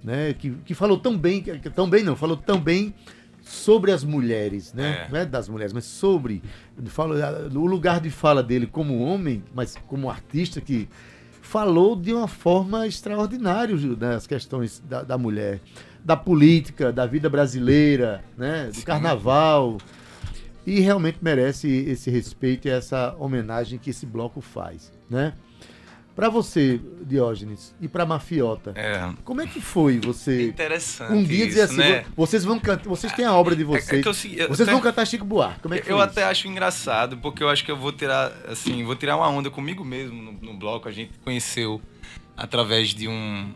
né? 0.03 0.33
Que, 0.35 0.51
que 0.65 0.75
falou 0.75 0.99
tão 0.99 1.17
bem, 1.17 1.43
que, 1.43 1.71
tão 1.71 1.91
bem 1.91 2.05
não, 2.05 2.15
falou 2.15 2.37
tão 2.37 2.61
bem 2.61 2.95
sobre 3.43 3.91
as 3.91 4.05
mulheres, 4.05 4.73
né? 4.73 5.07
É. 5.07 5.11
Não 5.11 5.19
é 5.19 5.27
das 5.27 5.49
mulheres, 5.49 5.73
mas 5.73 5.85
sobre. 5.85 6.43
Fala, 6.87 7.49
o 7.53 7.67
lugar 7.67 8.01
de 8.01 8.11
fala 8.11 8.43
dele 8.43 8.67
como 8.67 9.01
homem, 9.01 9.43
mas 9.53 9.77
como 9.89 10.09
artista 10.09 10.61
que 10.61 10.89
falou 11.43 11.95
de 11.95 12.15
uma 12.15 12.29
forma 12.29 12.87
extraordinária 12.87 13.77
né, 13.77 14.15
as 14.15 14.27
questões 14.27 14.83
da, 14.89 15.03
da, 15.03 15.19
mulher, 15.19 15.61
da 16.03 16.17
política, 16.17 16.91
da 16.91 17.05
vida 17.05 17.29
brasileira, 17.29 18.25
né, 18.39 18.71
do 18.75 18.83
carnaval. 18.83 19.77
E 20.65 20.79
realmente 20.81 21.19
merece 21.21 21.69
esse 21.69 22.09
respeito 22.09 22.69
e 22.69 22.71
essa 22.71 23.15
homenagem 23.19 23.79
que 23.79 23.91
esse 23.91 24.07
bloco 24.07 24.41
faz, 24.41 24.93
né? 25.11 25.35
Para 26.15 26.29
você, 26.29 26.79
Diógenes, 27.07 27.75
e 27.81 27.89
para 27.89 28.05
Mafiota, 28.05 28.73
é. 28.77 29.11
como 29.25 29.41
é 29.41 29.47
que 29.47 29.63
foi 29.63 29.99
você 29.99 30.49
Interessante 30.49 31.13
um 31.13 31.25
dia 31.25 31.47
dizer 31.47 31.63
assim, 31.63 31.79
né? 31.79 32.05
vocês 32.15 32.45
vão 32.45 32.59
cantar, 32.59 32.87
vocês 32.87 33.13
têm 33.15 33.25
a 33.25 33.35
obra 33.35 33.57
de 33.57 33.65
vocês, 33.65 33.91
é, 33.91 33.97
é 33.97 34.39
eu, 34.39 34.43
eu, 34.43 34.49
vocês 34.49 34.69
até, 34.69 34.73
vão 34.73 34.81
cantar 34.81 35.07
Chico 35.07 35.25
Buarque, 35.25 35.61
como 35.61 35.75
é 35.75 35.81
que 35.81 35.91
Eu 35.91 36.01
até 36.01 36.21
isso? 36.21 36.31
acho 36.31 36.49
engraçado, 36.49 37.17
porque 37.17 37.43
eu 37.43 37.49
acho 37.49 37.65
que 37.65 37.71
eu 37.71 37.77
vou 37.77 37.93
tirar, 37.93 38.31
assim, 38.47 38.85
vou 38.85 38.95
tirar 38.95 39.17
uma 39.17 39.29
onda 39.29 39.51
comigo 39.51 39.83
mesmo 39.85 40.23
no, 40.23 40.33
no 40.33 40.55
bloco, 40.55 40.87
a 40.87 40.93
gente 40.93 41.19
conheceu 41.21 41.81
através 42.37 42.91
de 42.91 43.09
um 43.09 43.53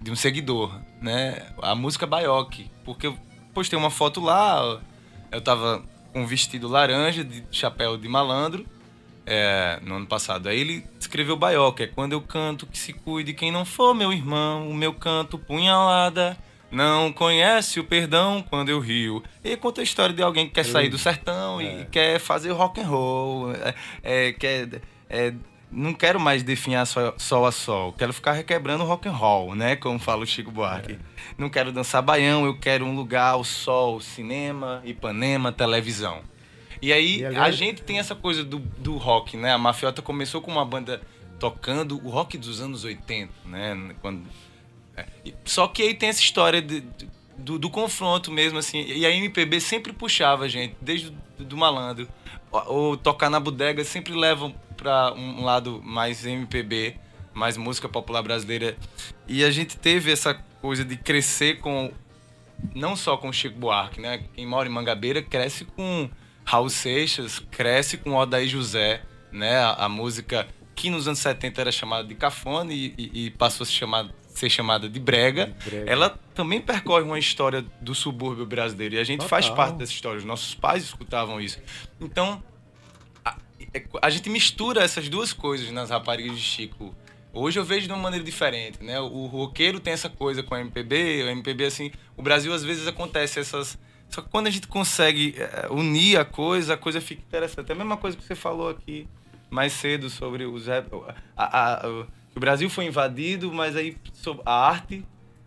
de 0.00 0.12
um 0.12 0.16
seguidor, 0.16 0.80
né? 1.02 1.48
A 1.60 1.74
música 1.74 2.06
Baioque, 2.06 2.70
porque 2.84 3.08
eu 3.08 3.18
postei 3.52 3.76
uma 3.76 3.90
foto 3.90 4.20
lá, 4.20 4.80
eu 5.32 5.40
tava 5.40 5.82
com 6.12 6.22
um 6.22 6.26
vestido 6.26 6.68
laranja, 6.68 7.24
de 7.24 7.44
chapéu 7.50 7.96
de 7.96 8.08
malandro, 8.08 8.64
é, 9.28 9.78
no 9.82 9.96
ano 9.96 10.06
passado. 10.06 10.48
Aí 10.48 10.58
ele 10.58 10.84
escreveu 10.98 11.36
Baioca, 11.36 11.84
é 11.84 11.86
quando 11.86 12.12
eu 12.12 12.20
canto 12.22 12.66
que 12.66 12.78
se 12.78 12.94
cuide 12.94 13.34
quem 13.34 13.52
não 13.52 13.64
for 13.64 13.94
meu 13.94 14.10
irmão, 14.10 14.68
o 14.68 14.74
meu 14.74 14.94
canto 14.94 15.38
punhalada. 15.38 16.36
Não 16.70 17.12
conhece 17.12 17.80
o 17.80 17.84
perdão 17.84 18.44
quando 18.48 18.68
eu 18.68 18.78
rio. 18.78 19.22
E 19.42 19.56
conta 19.56 19.80
a 19.80 19.84
história 19.84 20.14
de 20.14 20.22
alguém 20.22 20.46
que 20.46 20.54
quer 20.54 20.64
sair 20.64 20.90
do 20.90 20.98
sertão 20.98 21.60
é. 21.60 21.82
e 21.82 21.84
quer 21.86 22.18
fazer 22.18 22.50
rock 22.52 22.80
and 22.80 22.86
roll. 22.86 23.52
É, 23.52 23.74
é, 24.02 24.32
quer, 24.32 24.82
é, 25.08 25.32
não 25.70 25.94
quero 25.94 26.20
mais 26.20 26.42
definhar 26.42 26.86
sol 26.86 27.46
a 27.46 27.52
sol. 27.52 27.94
Quero 27.94 28.12
ficar 28.12 28.32
requebrando 28.32 28.84
rock 28.84 29.08
and 29.08 29.12
roll, 29.12 29.54
né? 29.54 29.76
Como 29.76 29.98
fala 29.98 30.24
o 30.24 30.26
Chico 30.26 30.50
Buarque. 30.50 30.92
É. 30.92 30.98
Não 31.38 31.48
quero 31.48 31.72
dançar 31.72 32.02
baião, 32.02 32.44
eu 32.44 32.58
quero 32.58 32.84
um 32.84 32.94
lugar 32.94 33.32
ao 33.32 33.44
sol, 33.44 33.98
cinema, 33.98 34.82
Ipanema, 34.84 35.50
televisão. 35.50 36.20
E 36.80 36.92
aí 36.92 37.20
e 37.20 37.24
a 37.24 37.50
gente 37.50 37.82
tem 37.82 37.98
essa 37.98 38.14
coisa 38.14 38.44
do, 38.44 38.58
do 38.58 38.96
rock, 38.96 39.36
né? 39.36 39.52
A 39.52 39.58
Mafiota 39.58 40.00
começou 40.02 40.40
com 40.40 40.50
uma 40.50 40.64
banda 40.64 41.00
tocando 41.38 42.00
o 42.04 42.10
rock 42.10 42.36
dos 42.36 42.60
anos 42.60 42.84
80, 42.84 43.32
né? 43.46 43.94
Quando, 44.00 44.24
é. 44.96 45.06
Só 45.44 45.68
que 45.68 45.82
aí 45.82 45.94
tem 45.94 46.08
essa 46.08 46.20
história 46.20 46.60
de, 46.60 46.80
de, 46.80 47.08
do, 47.36 47.58
do, 47.58 47.70
confronto 47.70 48.30
mesmo, 48.30 48.58
assim. 48.58 48.84
E 48.84 49.06
a 49.06 49.10
MPB 49.10 49.60
sempre 49.60 49.92
puxava 49.92 50.44
a 50.44 50.48
gente, 50.48 50.76
desde 50.80 51.10
do, 51.10 51.44
do 51.44 51.56
malandro. 51.56 52.08
Ou, 52.50 52.72
ou, 52.72 52.96
tocar 52.96 53.30
na 53.30 53.38
bodega 53.38 53.84
sempre 53.84 54.12
levam 54.14 54.54
para 54.76 55.12
um 55.14 55.44
lado 55.44 55.80
mais 55.84 56.24
MPB, 56.24 56.96
mais 57.34 57.56
música 57.56 57.88
popular 57.88 58.22
brasileira. 58.22 58.76
E 59.26 59.44
a 59.44 59.50
gente 59.50 59.76
teve 59.76 60.10
essa 60.10 60.34
coisa 60.60 60.84
de 60.84 60.96
crescer 60.96 61.60
com 61.60 61.92
não 62.74 62.96
só 62.96 63.16
com 63.16 63.32
Chico 63.32 63.58
Buarque, 63.58 64.00
né? 64.00 64.24
Quem 64.34 64.46
mora 64.46 64.68
em 64.68 64.72
Mangabeira 64.72 65.22
cresce 65.22 65.64
com 65.64 66.10
Raul 66.48 66.70
Seixas 66.70 67.40
cresce 67.50 67.98
com 67.98 68.14
Odaí 68.14 68.48
José, 68.48 69.02
né? 69.30 69.58
A, 69.58 69.84
a, 69.84 69.88
música 69.88 70.48
que 70.74 70.88
nos 70.88 71.06
anos 71.06 71.18
70 71.18 71.60
era 71.60 71.70
chamada 71.70 72.08
de 72.08 72.14
cafone 72.14 72.74
e, 72.74 72.94
e, 72.96 73.26
e 73.26 73.30
passou 73.30 73.64
a 73.64 73.66
ser 73.66 73.74
chamada, 73.74 74.14
ser 74.28 74.48
chamada 74.48 74.88
de 74.88 74.98
brega. 74.98 75.48
de 75.48 75.70
brega. 75.70 75.90
Ela 75.90 76.18
também 76.34 76.58
percorre 76.58 77.04
uma 77.04 77.18
história 77.18 77.62
do 77.82 77.94
subúrbio 77.94 78.46
brasileiro 78.46 78.94
e 78.94 78.98
a 78.98 79.04
gente 79.04 79.20
Total. 79.20 79.28
faz 79.28 79.50
parte 79.50 79.76
dessa 79.76 79.92
história. 79.92 80.16
Os 80.16 80.24
nossos 80.24 80.54
pais 80.54 80.84
escutavam 80.84 81.38
isso. 81.38 81.60
Então, 82.00 82.42
a, 83.22 83.36
é, 83.74 83.84
a 84.00 84.08
gente 84.08 84.30
mistura 84.30 84.82
essas 84.82 85.06
duas 85.10 85.34
coisas 85.34 85.70
nas 85.70 85.90
raparigas 85.90 86.34
de 86.34 86.42
Chico. 86.42 86.94
Hoje 87.30 87.58
eu 87.58 87.64
vejo 87.64 87.86
de 87.86 87.92
uma 87.92 88.00
maneira 88.00 88.24
diferente, 88.24 88.82
né? 88.82 88.98
O 88.98 89.26
roqueiro 89.26 89.80
tem 89.80 89.92
essa 89.92 90.08
coisa 90.08 90.42
com 90.42 90.54
a 90.54 90.62
MPB, 90.62 91.24
o 91.24 91.28
MPB 91.28 91.66
assim, 91.66 91.92
o 92.16 92.22
Brasil 92.22 92.54
às 92.54 92.64
vezes 92.64 92.86
acontece 92.86 93.38
essas 93.38 93.78
só 94.08 94.22
que 94.22 94.28
quando 94.28 94.46
a 94.46 94.50
gente 94.50 94.66
consegue 94.66 95.34
eh, 95.36 95.68
unir 95.70 96.18
a 96.18 96.24
coisa, 96.24 96.74
a 96.74 96.76
coisa 96.76 97.00
fica 97.00 97.22
interessante. 97.22 97.68
É 97.70 97.72
a 97.72 97.76
mesma 97.76 97.96
coisa 97.96 98.16
que 98.16 98.24
você 98.24 98.34
falou 98.34 98.68
aqui 98.68 99.06
mais 99.50 99.72
cedo 99.72 100.08
sobre 100.10 100.44
os 100.44 100.68
a, 100.68 100.84
a, 101.36 101.86
a, 101.86 101.88
o 102.34 102.40
Brasil 102.40 102.68
foi 102.70 102.86
invadido, 102.86 103.52
mas 103.52 103.76
aí 103.76 103.96
a 104.44 104.68
arte, 104.68 105.04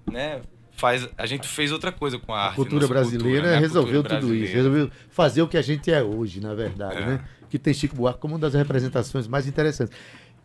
né? 0.10 0.42
Faz, 0.72 1.08
a 1.16 1.26
gente 1.28 1.48
fez 1.48 1.72
outra 1.72 1.92
coisa 1.92 2.18
com 2.18 2.34
a 2.34 2.40
arte. 2.40 2.54
A 2.54 2.56
cultura 2.56 2.88
brasileira 2.88 3.42
cultura, 3.42 3.56
né? 3.56 3.60
resolveu 3.60 4.02
cultura 4.02 4.20
tudo 4.20 4.28
brasileira. 4.28 4.46
isso, 4.46 4.56
resolveu 4.56 4.92
fazer 5.10 5.42
o 5.42 5.48
que 5.48 5.58
a 5.58 5.62
gente 5.62 5.92
é 5.92 6.02
hoje, 6.02 6.40
na 6.40 6.56
verdade, 6.56 6.98
é. 6.98 7.06
né? 7.06 7.26
Que 7.50 7.60
tem 7.60 7.74
Chico 7.74 7.96
Buarque 7.96 8.20
como 8.20 8.34
uma 8.34 8.40
das 8.40 8.54
representações 8.54 9.28
mais 9.28 9.48
interessantes 9.48 9.96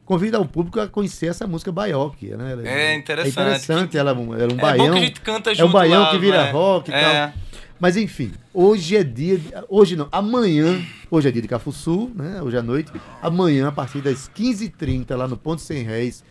convida 0.06 0.40
o 0.40 0.46
público 0.46 0.80
a 0.80 0.86
conhecer 0.86 1.26
essa 1.26 1.46
música 1.46 1.72
Baioque, 1.72 2.28
né? 2.28 2.56
É 2.64 2.94
interessante. 2.94 3.38
É 3.38 3.42
interessante, 3.42 3.98
ela, 3.98 4.12
ela 4.12 4.20
é 4.20 4.46
um 4.46 4.50
é 4.52 4.54
baião. 4.54 4.92
que 4.92 4.98
a 4.98 5.00
gente 5.00 5.20
canta 5.20 5.52
junto 5.52 5.66
É 5.66 5.68
um 5.68 5.72
baião 5.72 6.02
lá, 6.02 6.10
que 6.12 6.18
vira 6.18 6.44
né? 6.44 6.50
rock 6.52 6.90
e 6.90 6.94
é. 6.94 7.00
tal. 7.00 7.32
Mas 7.78 7.96
enfim, 7.96 8.32
hoje 8.54 8.96
é 8.96 9.04
dia. 9.04 9.38
De, 9.38 9.52
hoje 9.68 9.96
não, 9.96 10.08
amanhã. 10.10 10.82
Hoje 11.10 11.28
é 11.28 11.30
dia 11.30 11.42
de 11.42 11.48
Cafuçu, 11.48 12.10
né? 12.14 12.40
Hoje 12.42 12.56
à 12.56 12.62
noite. 12.62 12.90
Amanhã, 13.22 13.68
a 13.68 13.72
partir 13.72 14.00
das 14.00 14.30
15h30, 14.34 15.14
lá 15.14 15.28
no 15.28 15.36
Ponto 15.36 15.60
Sem 15.60 15.82
Réis, 15.82 16.24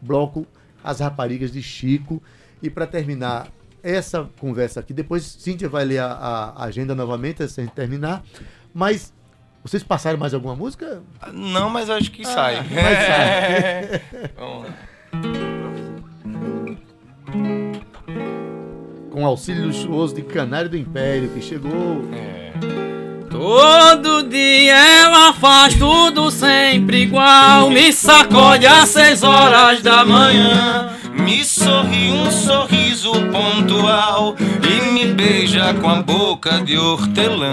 bloco 0.00 0.46
As 0.84 1.00
Raparigas 1.00 1.50
de 1.50 1.62
Chico. 1.62 2.22
E 2.62 2.68
para 2.68 2.86
terminar 2.86 3.48
essa 3.82 4.28
conversa 4.38 4.80
aqui, 4.80 4.92
depois 4.92 5.24
Cíntia 5.24 5.68
vai 5.68 5.84
ler 5.84 5.98
a, 5.98 6.12
a 6.12 6.64
agenda 6.64 6.94
novamente, 6.94 7.46
se 7.48 7.60
a 7.60 7.64
gente 7.64 7.74
terminar. 7.74 8.22
Mas 8.72 9.12
vocês 9.64 9.82
passaram 9.82 10.18
mais 10.18 10.34
alguma 10.34 10.54
música? 10.54 11.02
Não, 11.32 11.70
mas 11.70 11.88
acho 11.88 12.10
que 12.10 12.22
ah, 12.22 12.26
sai. 12.26 12.56
Mas 12.56 12.98
sai. 13.06 14.02
Vamos 14.36 14.66
lá. 14.66 14.74
Com 19.12 19.26
auxílio 19.26 19.66
luxuoso 19.66 20.14
de 20.14 20.22
Canário 20.22 20.70
do 20.70 20.76
Império, 20.76 21.28
que 21.28 21.42
chegou. 21.42 22.02
É. 22.14 22.52
Todo 23.30 24.22
dia 24.22 24.74
ela 24.74 25.34
faz 25.34 25.74
tudo 25.74 26.30
sempre 26.30 27.02
igual. 27.02 27.68
Me 27.68 27.92
sacode 27.92 28.66
às 28.66 28.88
seis 28.88 29.22
horas 29.22 29.82
da 29.82 30.02
manhã. 30.02 30.92
Me 31.12 31.44
sorri 31.44 32.10
um 32.10 32.30
sorriso 32.30 33.12
pontual. 33.30 34.34
E 34.66 34.92
me 34.92 35.04
beija 35.12 35.74
com 35.74 35.90
a 35.90 36.02
boca 36.02 36.62
de 36.62 36.78
hortelã. 36.78 37.52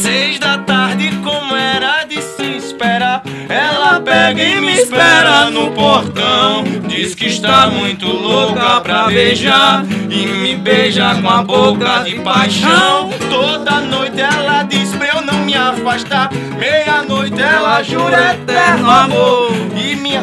Seis 0.00 0.38
da 0.38 0.56
tarde, 0.58 1.10
como 1.22 1.54
era 1.54 2.04
de 2.04 2.22
se 2.22 2.56
esperar. 2.56 3.22
Ela 3.48 4.00
pega 4.00 4.42
e 4.42 4.60
me 4.60 4.72
espera 4.72 5.50
no 5.50 5.70
portão. 5.72 6.64
Diz 6.88 7.14
que 7.14 7.26
está 7.26 7.66
muito 7.66 8.06
louca 8.06 8.80
pra 8.80 9.08
beijar. 9.08 9.84
E 10.10 10.26
me 10.26 10.56
beija 10.56 11.14
com 11.20 11.28
a 11.28 11.42
boca 11.42 12.04
de 12.04 12.18
paixão. 12.20 13.10
Toda 13.28 13.80
noite 13.80 14.20
ela 14.20 14.62
diz 14.62 14.90
pra 14.94 15.08
eu 15.08 15.22
não 15.22 15.44
me 15.44 15.54
afastar. 15.54 16.30
Meia-noite 16.58 17.40
ela 17.40 17.82
jura 17.82 18.34
eterno 18.34 18.90
amor. 18.90 19.52
E 19.76 19.96
minha 19.96 20.22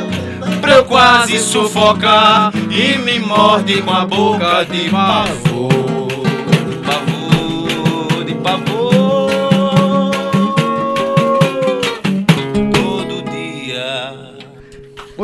pra 0.62 0.74
eu 0.74 0.86
quase 0.86 1.38
sufocar 1.40 2.52
e 2.72 2.98
me 2.98 3.20
morde 3.20 3.82
com 3.82 3.94
a 3.94 4.06
boca 4.06 4.66
de 4.66 4.90
pavor, 4.90 5.70
pavor, 6.86 8.26
de 8.26 8.34
pavor. 8.36 8.77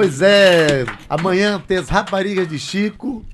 Pois 0.04 0.22
é, 0.22 0.84
amanhã 1.08 1.64
tem 1.66 1.78
as 1.78 1.88
raparigas 1.88 2.46
de 2.46 2.60
Chico. 2.60 3.26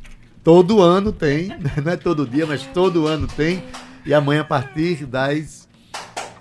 Todo 0.44 0.84
ano 0.84 1.12
tem, 1.12 1.48
não 1.84 1.92
é 1.92 1.98
todo 1.98 2.28
dia, 2.28 2.46
mas 2.46 2.64
todo 2.68 3.08
ano 3.08 3.26
tem. 3.26 3.64
E 4.06 4.14
amanhã, 4.14 4.42
a 4.42 4.46
partir 4.46 5.04
das 5.08 5.68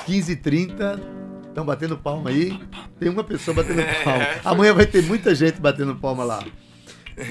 15h30, 0.06 1.00
estão 1.48 1.64
batendo 1.64 1.96
palma 1.96 2.28
aí. 2.28 2.60
Tem 3.00 3.08
uma 3.08 3.24
pessoa 3.24 3.54
batendo 3.54 3.80
palma. 4.04 4.26
Amanhã 4.44 4.74
vai 4.74 4.84
ter 4.84 5.02
muita 5.02 5.34
gente 5.34 5.62
batendo 5.62 5.96
palma 5.96 6.24
lá. 6.24 6.44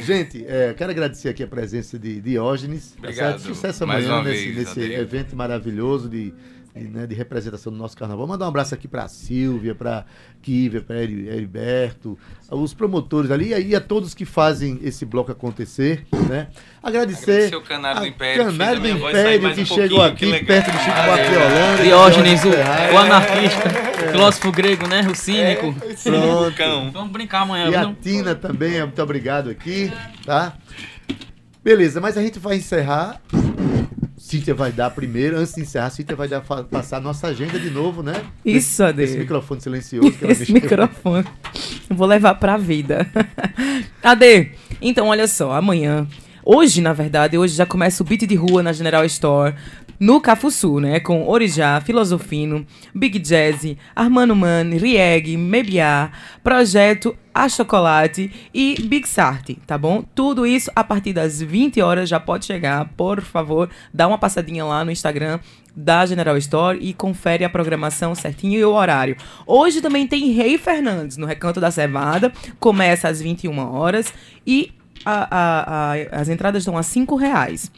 Gente, 0.04 0.44
é, 0.48 0.74
quero 0.74 0.90
agradecer 0.90 1.30
aqui 1.30 1.44
a 1.44 1.48
presença 1.48 2.00
de 2.00 2.20
Diógenes. 2.20 2.94
Tá 2.94 2.98
Obrigado. 2.98 3.34
Tá 3.34 3.40
Sucesso 3.42 3.84
amanhã 3.84 4.24
nesse, 4.24 4.52
vez, 4.52 4.76
nesse 4.76 4.92
evento 4.92 5.36
maravilhoso 5.36 6.10
de, 6.10 6.34
né, 6.84 7.08
de 7.08 7.16
representação 7.16 7.72
do 7.72 7.78
nosso 7.78 7.98
carnaval. 7.98 8.28
Mandar 8.28 8.46
um 8.46 8.50
abraço 8.50 8.74
aqui 8.74 8.88
para 8.88 9.08
Silvia, 9.08 9.76
para 9.76 10.06
Kívia, 10.42 10.82
para 10.82 11.02
Heriberto, 11.02 12.18
os 12.50 12.74
promotores 12.74 13.32
ali 13.32 13.54
e 13.54 13.76
a 13.76 13.82
todos 13.82 14.14
que 14.14 14.26
fazem 14.26 14.80
esse 14.82 15.06
bloco 15.06 15.32
acontecer. 15.32 16.06
Né? 16.30 16.48
Agradecer, 16.82 17.32
Agradecer 17.32 17.56
o 17.56 17.62
Canário 17.62 18.02
do 18.02 18.08
Império, 18.08 18.46
Canário 18.46 18.82
do 18.82 18.88
Império 18.88 19.54
que 19.54 19.62
um 19.62 19.66
chegou 19.66 20.02
aqui 20.02 20.46
perto 20.46 20.72
do 20.72 20.78
Chico 20.78 20.96
Buarque 21.04 21.36
Holanda. 21.36 21.84
Diógenes, 21.84 22.42
o, 22.44 22.94
o 22.94 22.98
anarquista, 22.98 23.68
é. 23.68 24.12
filósofo 24.12 24.52
grego, 24.52 24.88
né? 24.88 25.08
O 25.12 25.16
cínico. 25.16 25.76
É, 25.82 25.94
Pronto. 25.96 26.92
Vamos 26.92 27.12
brincar 27.12 27.42
amanhã. 27.42 27.70
E 27.70 27.76
a 27.76 27.94
Tina 27.94 28.36
também, 28.36 28.80
muito 28.82 29.02
obrigado 29.02 29.50
aqui, 29.50 29.92
tá? 30.26 30.54
Beleza, 31.64 32.00
mas 32.00 32.18
a 32.18 32.22
gente 32.22 32.40
vai 32.40 32.56
encerrar 32.56 33.22
Cíntia 34.28 34.54
vai 34.54 34.74
dar 34.74 34.90
primeiro, 34.90 35.38
antes 35.38 35.56
de 35.56 35.62
encerrar, 35.62 35.90
Cíntia 35.90 36.14
vai 36.14 36.28
dar, 36.28 36.42
passar 36.42 36.98
a 36.98 37.00
nossa 37.00 37.28
agenda 37.28 37.58
de 37.58 37.70
novo, 37.70 38.04
né? 38.04 38.14
Isso, 38.44 38.84
Ade. 38.84 39.04
Esse 39.04 39.18
microfone 39.18 39.62
silencioso 39.62 40.12
que 40.12 40.22
ela 40.22 40.34
Esse 40.34 40.52
microfone. 40.52 41.26
Vou 41.90 42.06
levar 42.06 42.36
pra 42.36 42.58
vida. 42.58 43.08
Ade, 44.04 44.52
então 44.82 45.08
olha 45.08 45.30
só, 45.30 45.54
amanhã. 45.54 46.06
Hoje, 46.44 46.82
na 46.82 46.92
verdade, 46.92 47.38
hoje 47.38 47.56
já 47.56 47.66
começa 47.66 48.04
o 48.04 48.06
beat 48.06 48.28
de 48.28 48.36
rua 48.36 48.62
na 48.62 48.74
General 48.74 49.06
Store 49.06 49.56
no 50.00 50.22
Cafuçu, 50.22 50.80
né? 50.80 51.00
Com 51.00 51.28
Orijá, 51.28 51.82
Filosofino, 51.82 52.66
Big 52.94 53.20
Jazz, 53.20 53.76
Armando 53.96 54.36
Man, 54.36 54.70
Rieg, 54.80 55.36
Mebiá, 55.38 56.12
Projeto 56.44 57.16
A 57.34 57.50
Chocolate 57.50 58.32
e 58.54 58.76
Big 58.84 59.08
Sart, 59.08 59.56
tá 59.66 59.78
bom? 59.78 60.04
Tudo 60.14 60.46
isso 60.46 60.72
a 60.76 60.84
partir 60.84 61.14
das 61.14 61.42
20 61.42 61.82
horas 61.82 62.10
já 62.10 62.20
pode 62.20 62.46
chegar. 62.46 62.90
Por 62.96 63.22
favor, 63.22 63.70
dá 63.94 64.08
uma 64.08 64.18
passadinha 64.18 64.64
lá 64.66 64.86
no 64.86 64.92
Instagram 64.92 65.40
da 65.76 66.06
General 66.06 66.36
Store 66.38 66.80
e 66.82 66.94
confere 66.94 67.44
a 67.44 67.50
programação 67.50 68.16
certinho 68.16 68.60
e 68.60 68.66
o 68.66 68.74
horário. 68.74 69.16
Hoje 69.46 69.80
também 69.80 70.08
tem 70.08 70.32
Rei 70.32 70.58
Fernandes 70.58 71.18
no 71.18 71.28
Recanto 71.28 71.60
da 71.60 71.70
Cevada, 71.70 72.34
começa 72.60 73.08
às 73.08 73.22
21 73.22 73.60
horas 73.60 74.12
e 74.46 74.72
a, 75.06 75.28
a, 75.30 75.92
a, 75.94 76.20
as 76.20 76.30
entradas 76.30 76.64
estão 76.64 76.78
a 76.78 76.84
5 76.84 77.16
reais. 77.16 77.72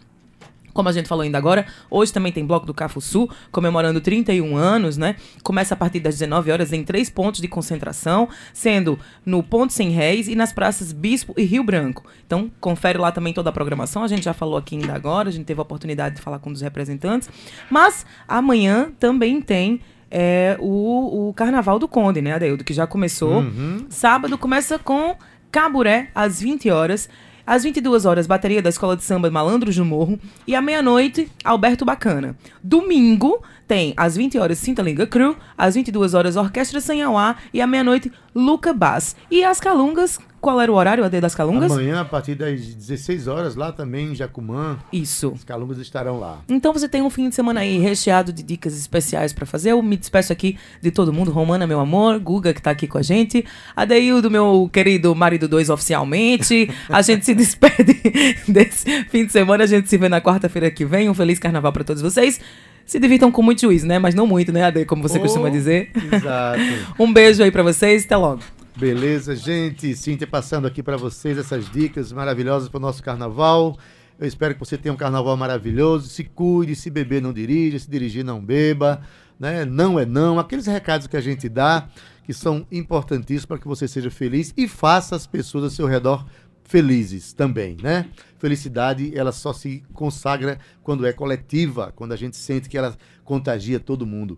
Como 0.74 0.90
a 0.90 0.92
gente 0.92 1.08
falou 1.08 1.24
ainda 1.24 1.38
agora, 1.38 1.66
hoje 1.90 2.14
também 2.14 2.32
tem 2.32 2.46
Bloco 2.46 2.66
do 2.66 2.74
Cafuçu, 2.74 3.30
comemorando 3.52 4.00
31 4.02 4.56
anos, 4.56 4.98
né? 4.98 5.16
Começa 5.44 5.74
a 5.74 5.78
partir 5.78 6.00
das 6.00 6.18
19 6.18 6.52
horas 6.52 6.74
em 6.74 6.84
três 6.84 7.10
pontos 7.10 7.42
de 7.42 7.48
concentração, 7.48 8.30
sendo 8.54 9.00
no 9.26 9.42
Ponto 9.44 9.74
Sem 9.74 9.90
Réis 9.90 10.28
e 10.28 10.36
nas 10.36 10.54
praças 10.54 10.92
Bispo 10.92 11.34
e 11.38 11.44
Rio 11.44 11.64
Branco. 11.64 12.04
Então, 12.26 12.52
confere 12.60 12.98
lá 12.98 13.12
também 13.12 13.34
toda 13.34 13.50
a 13.50 13.54
programação. 13.54 14.04
A 14.04 14.08
gente 14.08 14.24
já 14.24 14.34
falou 14.34 14.58
aqui 14.58 14.76
ainda 14.76 14.94
agora, 14.94 15.30
a 15.30 15.32
gente 15.32 15.46
teve 15.46 15.60
a 15.60 15.64
oportunidade 15.64 16.16
de 16.16 16.22
falar 16.22 16.40
com 16.40 16.50
um 16.50 16.54
dos 16.54 16.62
representantes. 16.62 17.30
Mas 17.70 18.06
amanhã 18.28 18.92
também 19.00 19.42
tem 19.42 19.82
é, 20.12 20.58
o, 20.60 21.30
o 21.30 21.34
Carnaval 21.34 21.78
do 21.78 21.88
Conde, 21.88 22.22
né, 22.22 22.34
Adeildo? 22.34 22.64
Que 22.64 22.74
já 22.74 22.88
começou. 22.88 23.40
Uhum. 23.40 23.86
Sábado 23.90 24.38
começa 24.38 24.80
com 24.80 25.16
Caburé, 25.52 26.10
às 26.14 26.42
20 26.42 26.70
horas. 26.70 27.10
Às 27.50 27.64
22 27.64 28.06
horas, 28.06 28.28
bateria 28.28 28.62
da 28.62 28.70
Escola 28.70 28.96
de 28.96 29.04
Samba 29.04 29.32
Malandros 29.32 29.76
no 29.76 29.84
Morro. 29.84 30.20
E 30.46 30.54
à 30.54 30.62
meia-noite, 30.62 31.32
Alberto 31.44 31.84
Bacana. 31.84 32.38
Domingo, 32.62 33.42
tem 33.68 33.92
às 33.98 34.16
20 34.16 34.38
horas 34.38 34.60
Cinta 34.60 34.84
Linga 34.84 35.08
Crew, 35.08 35.36
às 35.58 35.74
22 35.74 36.14
horas 36.14 36.36
Orquestra 36.36 36.80
Sanhauá 36.80 37.38
e 37.52 37.60
à 37.60 37.66
meia-noite 37.66 38.12
Luca 38.36 38.72
Bass. 38.72 39.16
E 39.32 39.44
as 39.44 39.60
Calungas 39.60 40.20
qual 40.42 40.60
era 40.60 40.72
o 40.72 40.76
horário, 40.76 41.04
AD 41.04 41.20
das 41.20 41.36
Calungas? 41.36 41.72
Amanhã, 41.72 42.02
a 42.02 42.06
partir 42.06 42.36
das 42.36 42.60
16 42.62 43.28
horas, 43.28 43.56
lá 43.56 43.72
também 43.72 44.12
em 44.12 44.16
Jacumã. 44.16 44.78
Isso. 44.92 45.34
As 45.36 45.44
Calungas 45.44 45.78
estarão 45.78 46.20
lá. 46.20 46.40
Então 46.48 46.74
você 46.74 46.88
tem 46.88 47.02
um 47.02 47.10
fim 47.10 47.30
de 47.30 47.36
semana 47.36 47.62
aí 47.62 47.78
recheado 47.80 48.32
de 48.32 48.42
dicas 48.42 48.78
especiais 48.78 49.34
para 49.34 49.46
fazer. 49.46 49.72
Eu 49.72 49.82
me 49.82 49.98
despeço 49.98 50.32
aqui 50.32 50.58
de 50.82 50.92
todo 50.92 51.12
mundo. 51.12 51.32
Romana, 51.32 51.68
meu 51.68 51.80
amor. 51.80 52.20
Guga, 52.20 52.54
que 52.54 52.62
tá 52.62 52.72
aqui 52.72 52.88
com 52.88 52.98
a 52.98 53.02
gente. 53.02 53.46
Adeildo, 53.76 54.32
meu 54.32 54.70
querido 54.72 55.14
marido 55.14 55.48
2 55.48 55.70
oficialmente. 55.70 56.70
A 56.88 57.02
gente 57.02 57.26
se 57.26 57.34
despede 57.36 58.02
desse 58.48 59.04
fim 59.06 59.26
de 59.26 59.32
semana. 59.32 59.64
A 59.64 59.68
gente 59.68 59.90
se 59.90 59.98
vê 59.98 60.08
na 60.08 60.22
quarta-feira 60.22 60.72
que 60.72 60.86
vem. 60.86 61.10
Um 61.10 61.14
feliz 61.14 61.40
carnaval 61.40 61.74
para 61.74 61.84
todos 61.84 62.02
vocês 62.02 62.40
se 62.86 63.00
divirtam 63.00 63.32
com 63.32 63.44
muito 63.44 63.62
juízo, 63.62 63.86
né? 63.86 64.00
Mas 64.00 64.16
não 64.16 64.26
muito, 64.26 64.52
né, 64.52 64.64
Ade? 64.64 64.84
Como 64.84 65.04
você 65.04 65.20
oh, 65.20 65.22
costuma 65.22 65.48
dizer. 65.50 65.92
Exato. 66.12 66.60
um 66.98 67.14
beijo 67.14 67.44
aí 67.44 67.52
para 67.52 67.62
vocês, 67.62 68.04
até 68.04 68.18
logo. 68.18 68.42
Beleza, 68.78 69.36
gente. 69.36 69.96
Cíntia 69.96 70.28
passando 70.28 70.68
aqui 70.68 70.82
para 70.82 70.96
vocês 70.96 71.38
essas 71.38 71.70
dicas 71.70 72.12
maravilhosas 72.12 72.70
para 72.70 72.78
o 72.78 72.82
nosso 72.82 73.04
carnaval. 73.04 73.78
Eu 74.18 74.28
espero 74.28 74.54
que 74.54 74.60
você 74.60 74.78
tenha 74.78 74.94
um 74.94 74.98
carnaval 74.98 75.36
maravilhoso. 75.36 76.08
Se 76.08 76.24
cuide, 76.24 76.76
se 76.76 76.90
beber 76.90 77.22
não 77.22 77.34
dirija, 77.34 77.80
se 77.80 77.90
dirigir 77.90 78.24
não 78.24 78.44
beba, 78.44 79.02
né? 79.40 79.66
Não 79.66 80.00
é 80.00 80.06
não. 80.06 80.40
Aqueles 80.40 80.66
recados 80.66 81.08
que 81.08 81.18
a 81.18 81.22
gente 81.22 81.50
dá 81.50 81.90
que 82.24 82.34
são 82.34 82.66
importantíssimos 82.72 83.46
para 83.46 83.58
que 83.58 83.68
você 83.68 83.88
seja 83.88 84.12
feliz 84.12 84.54
e 84.56 84.68
faça 84.68 85.16
as 85.16 85.26
pessoas 85.26 85.64
ao 85.64 85.70
seu 85.70 85.88
redor 85.88 86.26
felizes 86.70 87.34
também, 87.34 87.76
né? 87.82 88.06
Felicidade, 88.38 89.18
ela 89.18 89.32
só 89.32 89.52
se 89.52 89.84
consagra 89.92 90.60
quando 90.84 91.06
é 91.06 91.12
coletiva, 91.12 91.92
quando 91.96 92.12
a 92.12 92.16
gente 92.16 92.38
sente 92.38 92.70
que 92.70 92.78
ela 92.78 92.96
contagia 93.26 93.80
todo 93.80 94.06
mundo. 94.06 94.38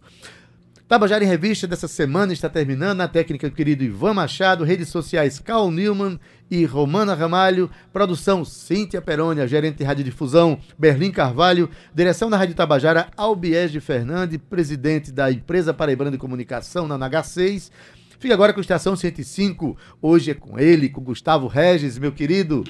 Tabajara 0.91 1.23
em 1.23 1.27
Revista 1.27 1.65
dessa 1.65 1.87
semana 1.87 2.33
está 2.33 2.49
terminando. 2.49 2.97
Na 2.97 3.07
técnica 3.07 3.49
do 3.49 3.55
querido 3.55 3.81
Ivan 3.81 4.13
Machado, 4.13 4.65
redes 4.65 4.89
sociais 4.89 5.39
Carl 5.39 5.71
Newman 5.71 6.19
e 6.49 6.65
Romana 6.65 7.13
Ramalho, 7.13 7.71
produção 7.93 8.43
Cíntia 8.43 9.01
Perônia, 9.01 9.47
gerente 9.47 9.77
de 9.77 9.85
radiodifusão 9.85 10.59
Berlim 10.77 11.09
Carvalho, 11.09 11.69
direção 11.95 12.29
da 12.29 12.35
Rádio 12.35 12.55
Tabajara 12.55 13.07
Albiés 13.15 13.71
de 13.71 13.79
Fernandes, 13.79 14.37
presidente 14.49 15.13
da 15.13 15.31
empresa 15.31 15.73
Paraibana 15.73 16.11
de 16.11 16.17
Comunicação 16.17 16.89
na 16.89 16.99
NH6 16.99 17.71
Fica 18.19 18.33
agora 18.33 18.51
com 18.51 18.59
Estação 18.59 18.93
105. 18.93 19.77
Hoje 20.01 20.31
é 20.31 20.33
com 20.33 20.59
ele, 20.59 20.89
com 20.89 20.99
Gustavo 20.99 21.47
Regis, 21.47 21.97
meu 21.97 22.11
querido. 22.11 22.65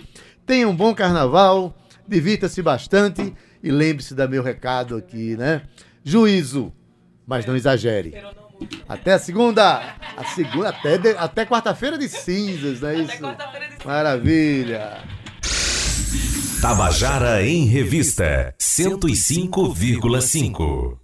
Tenha 0.45 0.69
um 0.69 0.75
bom 0.75 0.93
carnaval, 0.93 1.75
divirta-se 2.07 2.61
bastante. 2.61 3.33
E 3.63 3.71
lembre-se 3.71 4.13
da 4.13 4.27
meu 4.27 4.43
recado 4.43 4.95
aqui, 4.95 5.35
né? 5.35 5.63
Juízo, 6.03 6.71
mas 7.31 7.45
não 7.45 7.55
exagere. 7.55 8.13
Até 8.89 9.13
a 9.13 9.19
segunda, 9.19 9.95
a 10.17 10.25
segunda 10.35 10.67
até, 10.67 10.95
até 11.17 11.45
quarta-feira 11.45 11.97
de 11.97 12.09
cinzas, 12.09 12.81
não 12.81 12.89
é 12.89 12.95
isso? 12.95 13.21
Maravilha. 13.85 14.97
Tabajara 16.61 17.41
em 17.41 17.67
Revista 17.67 18.53
105,5. 18.59 21.00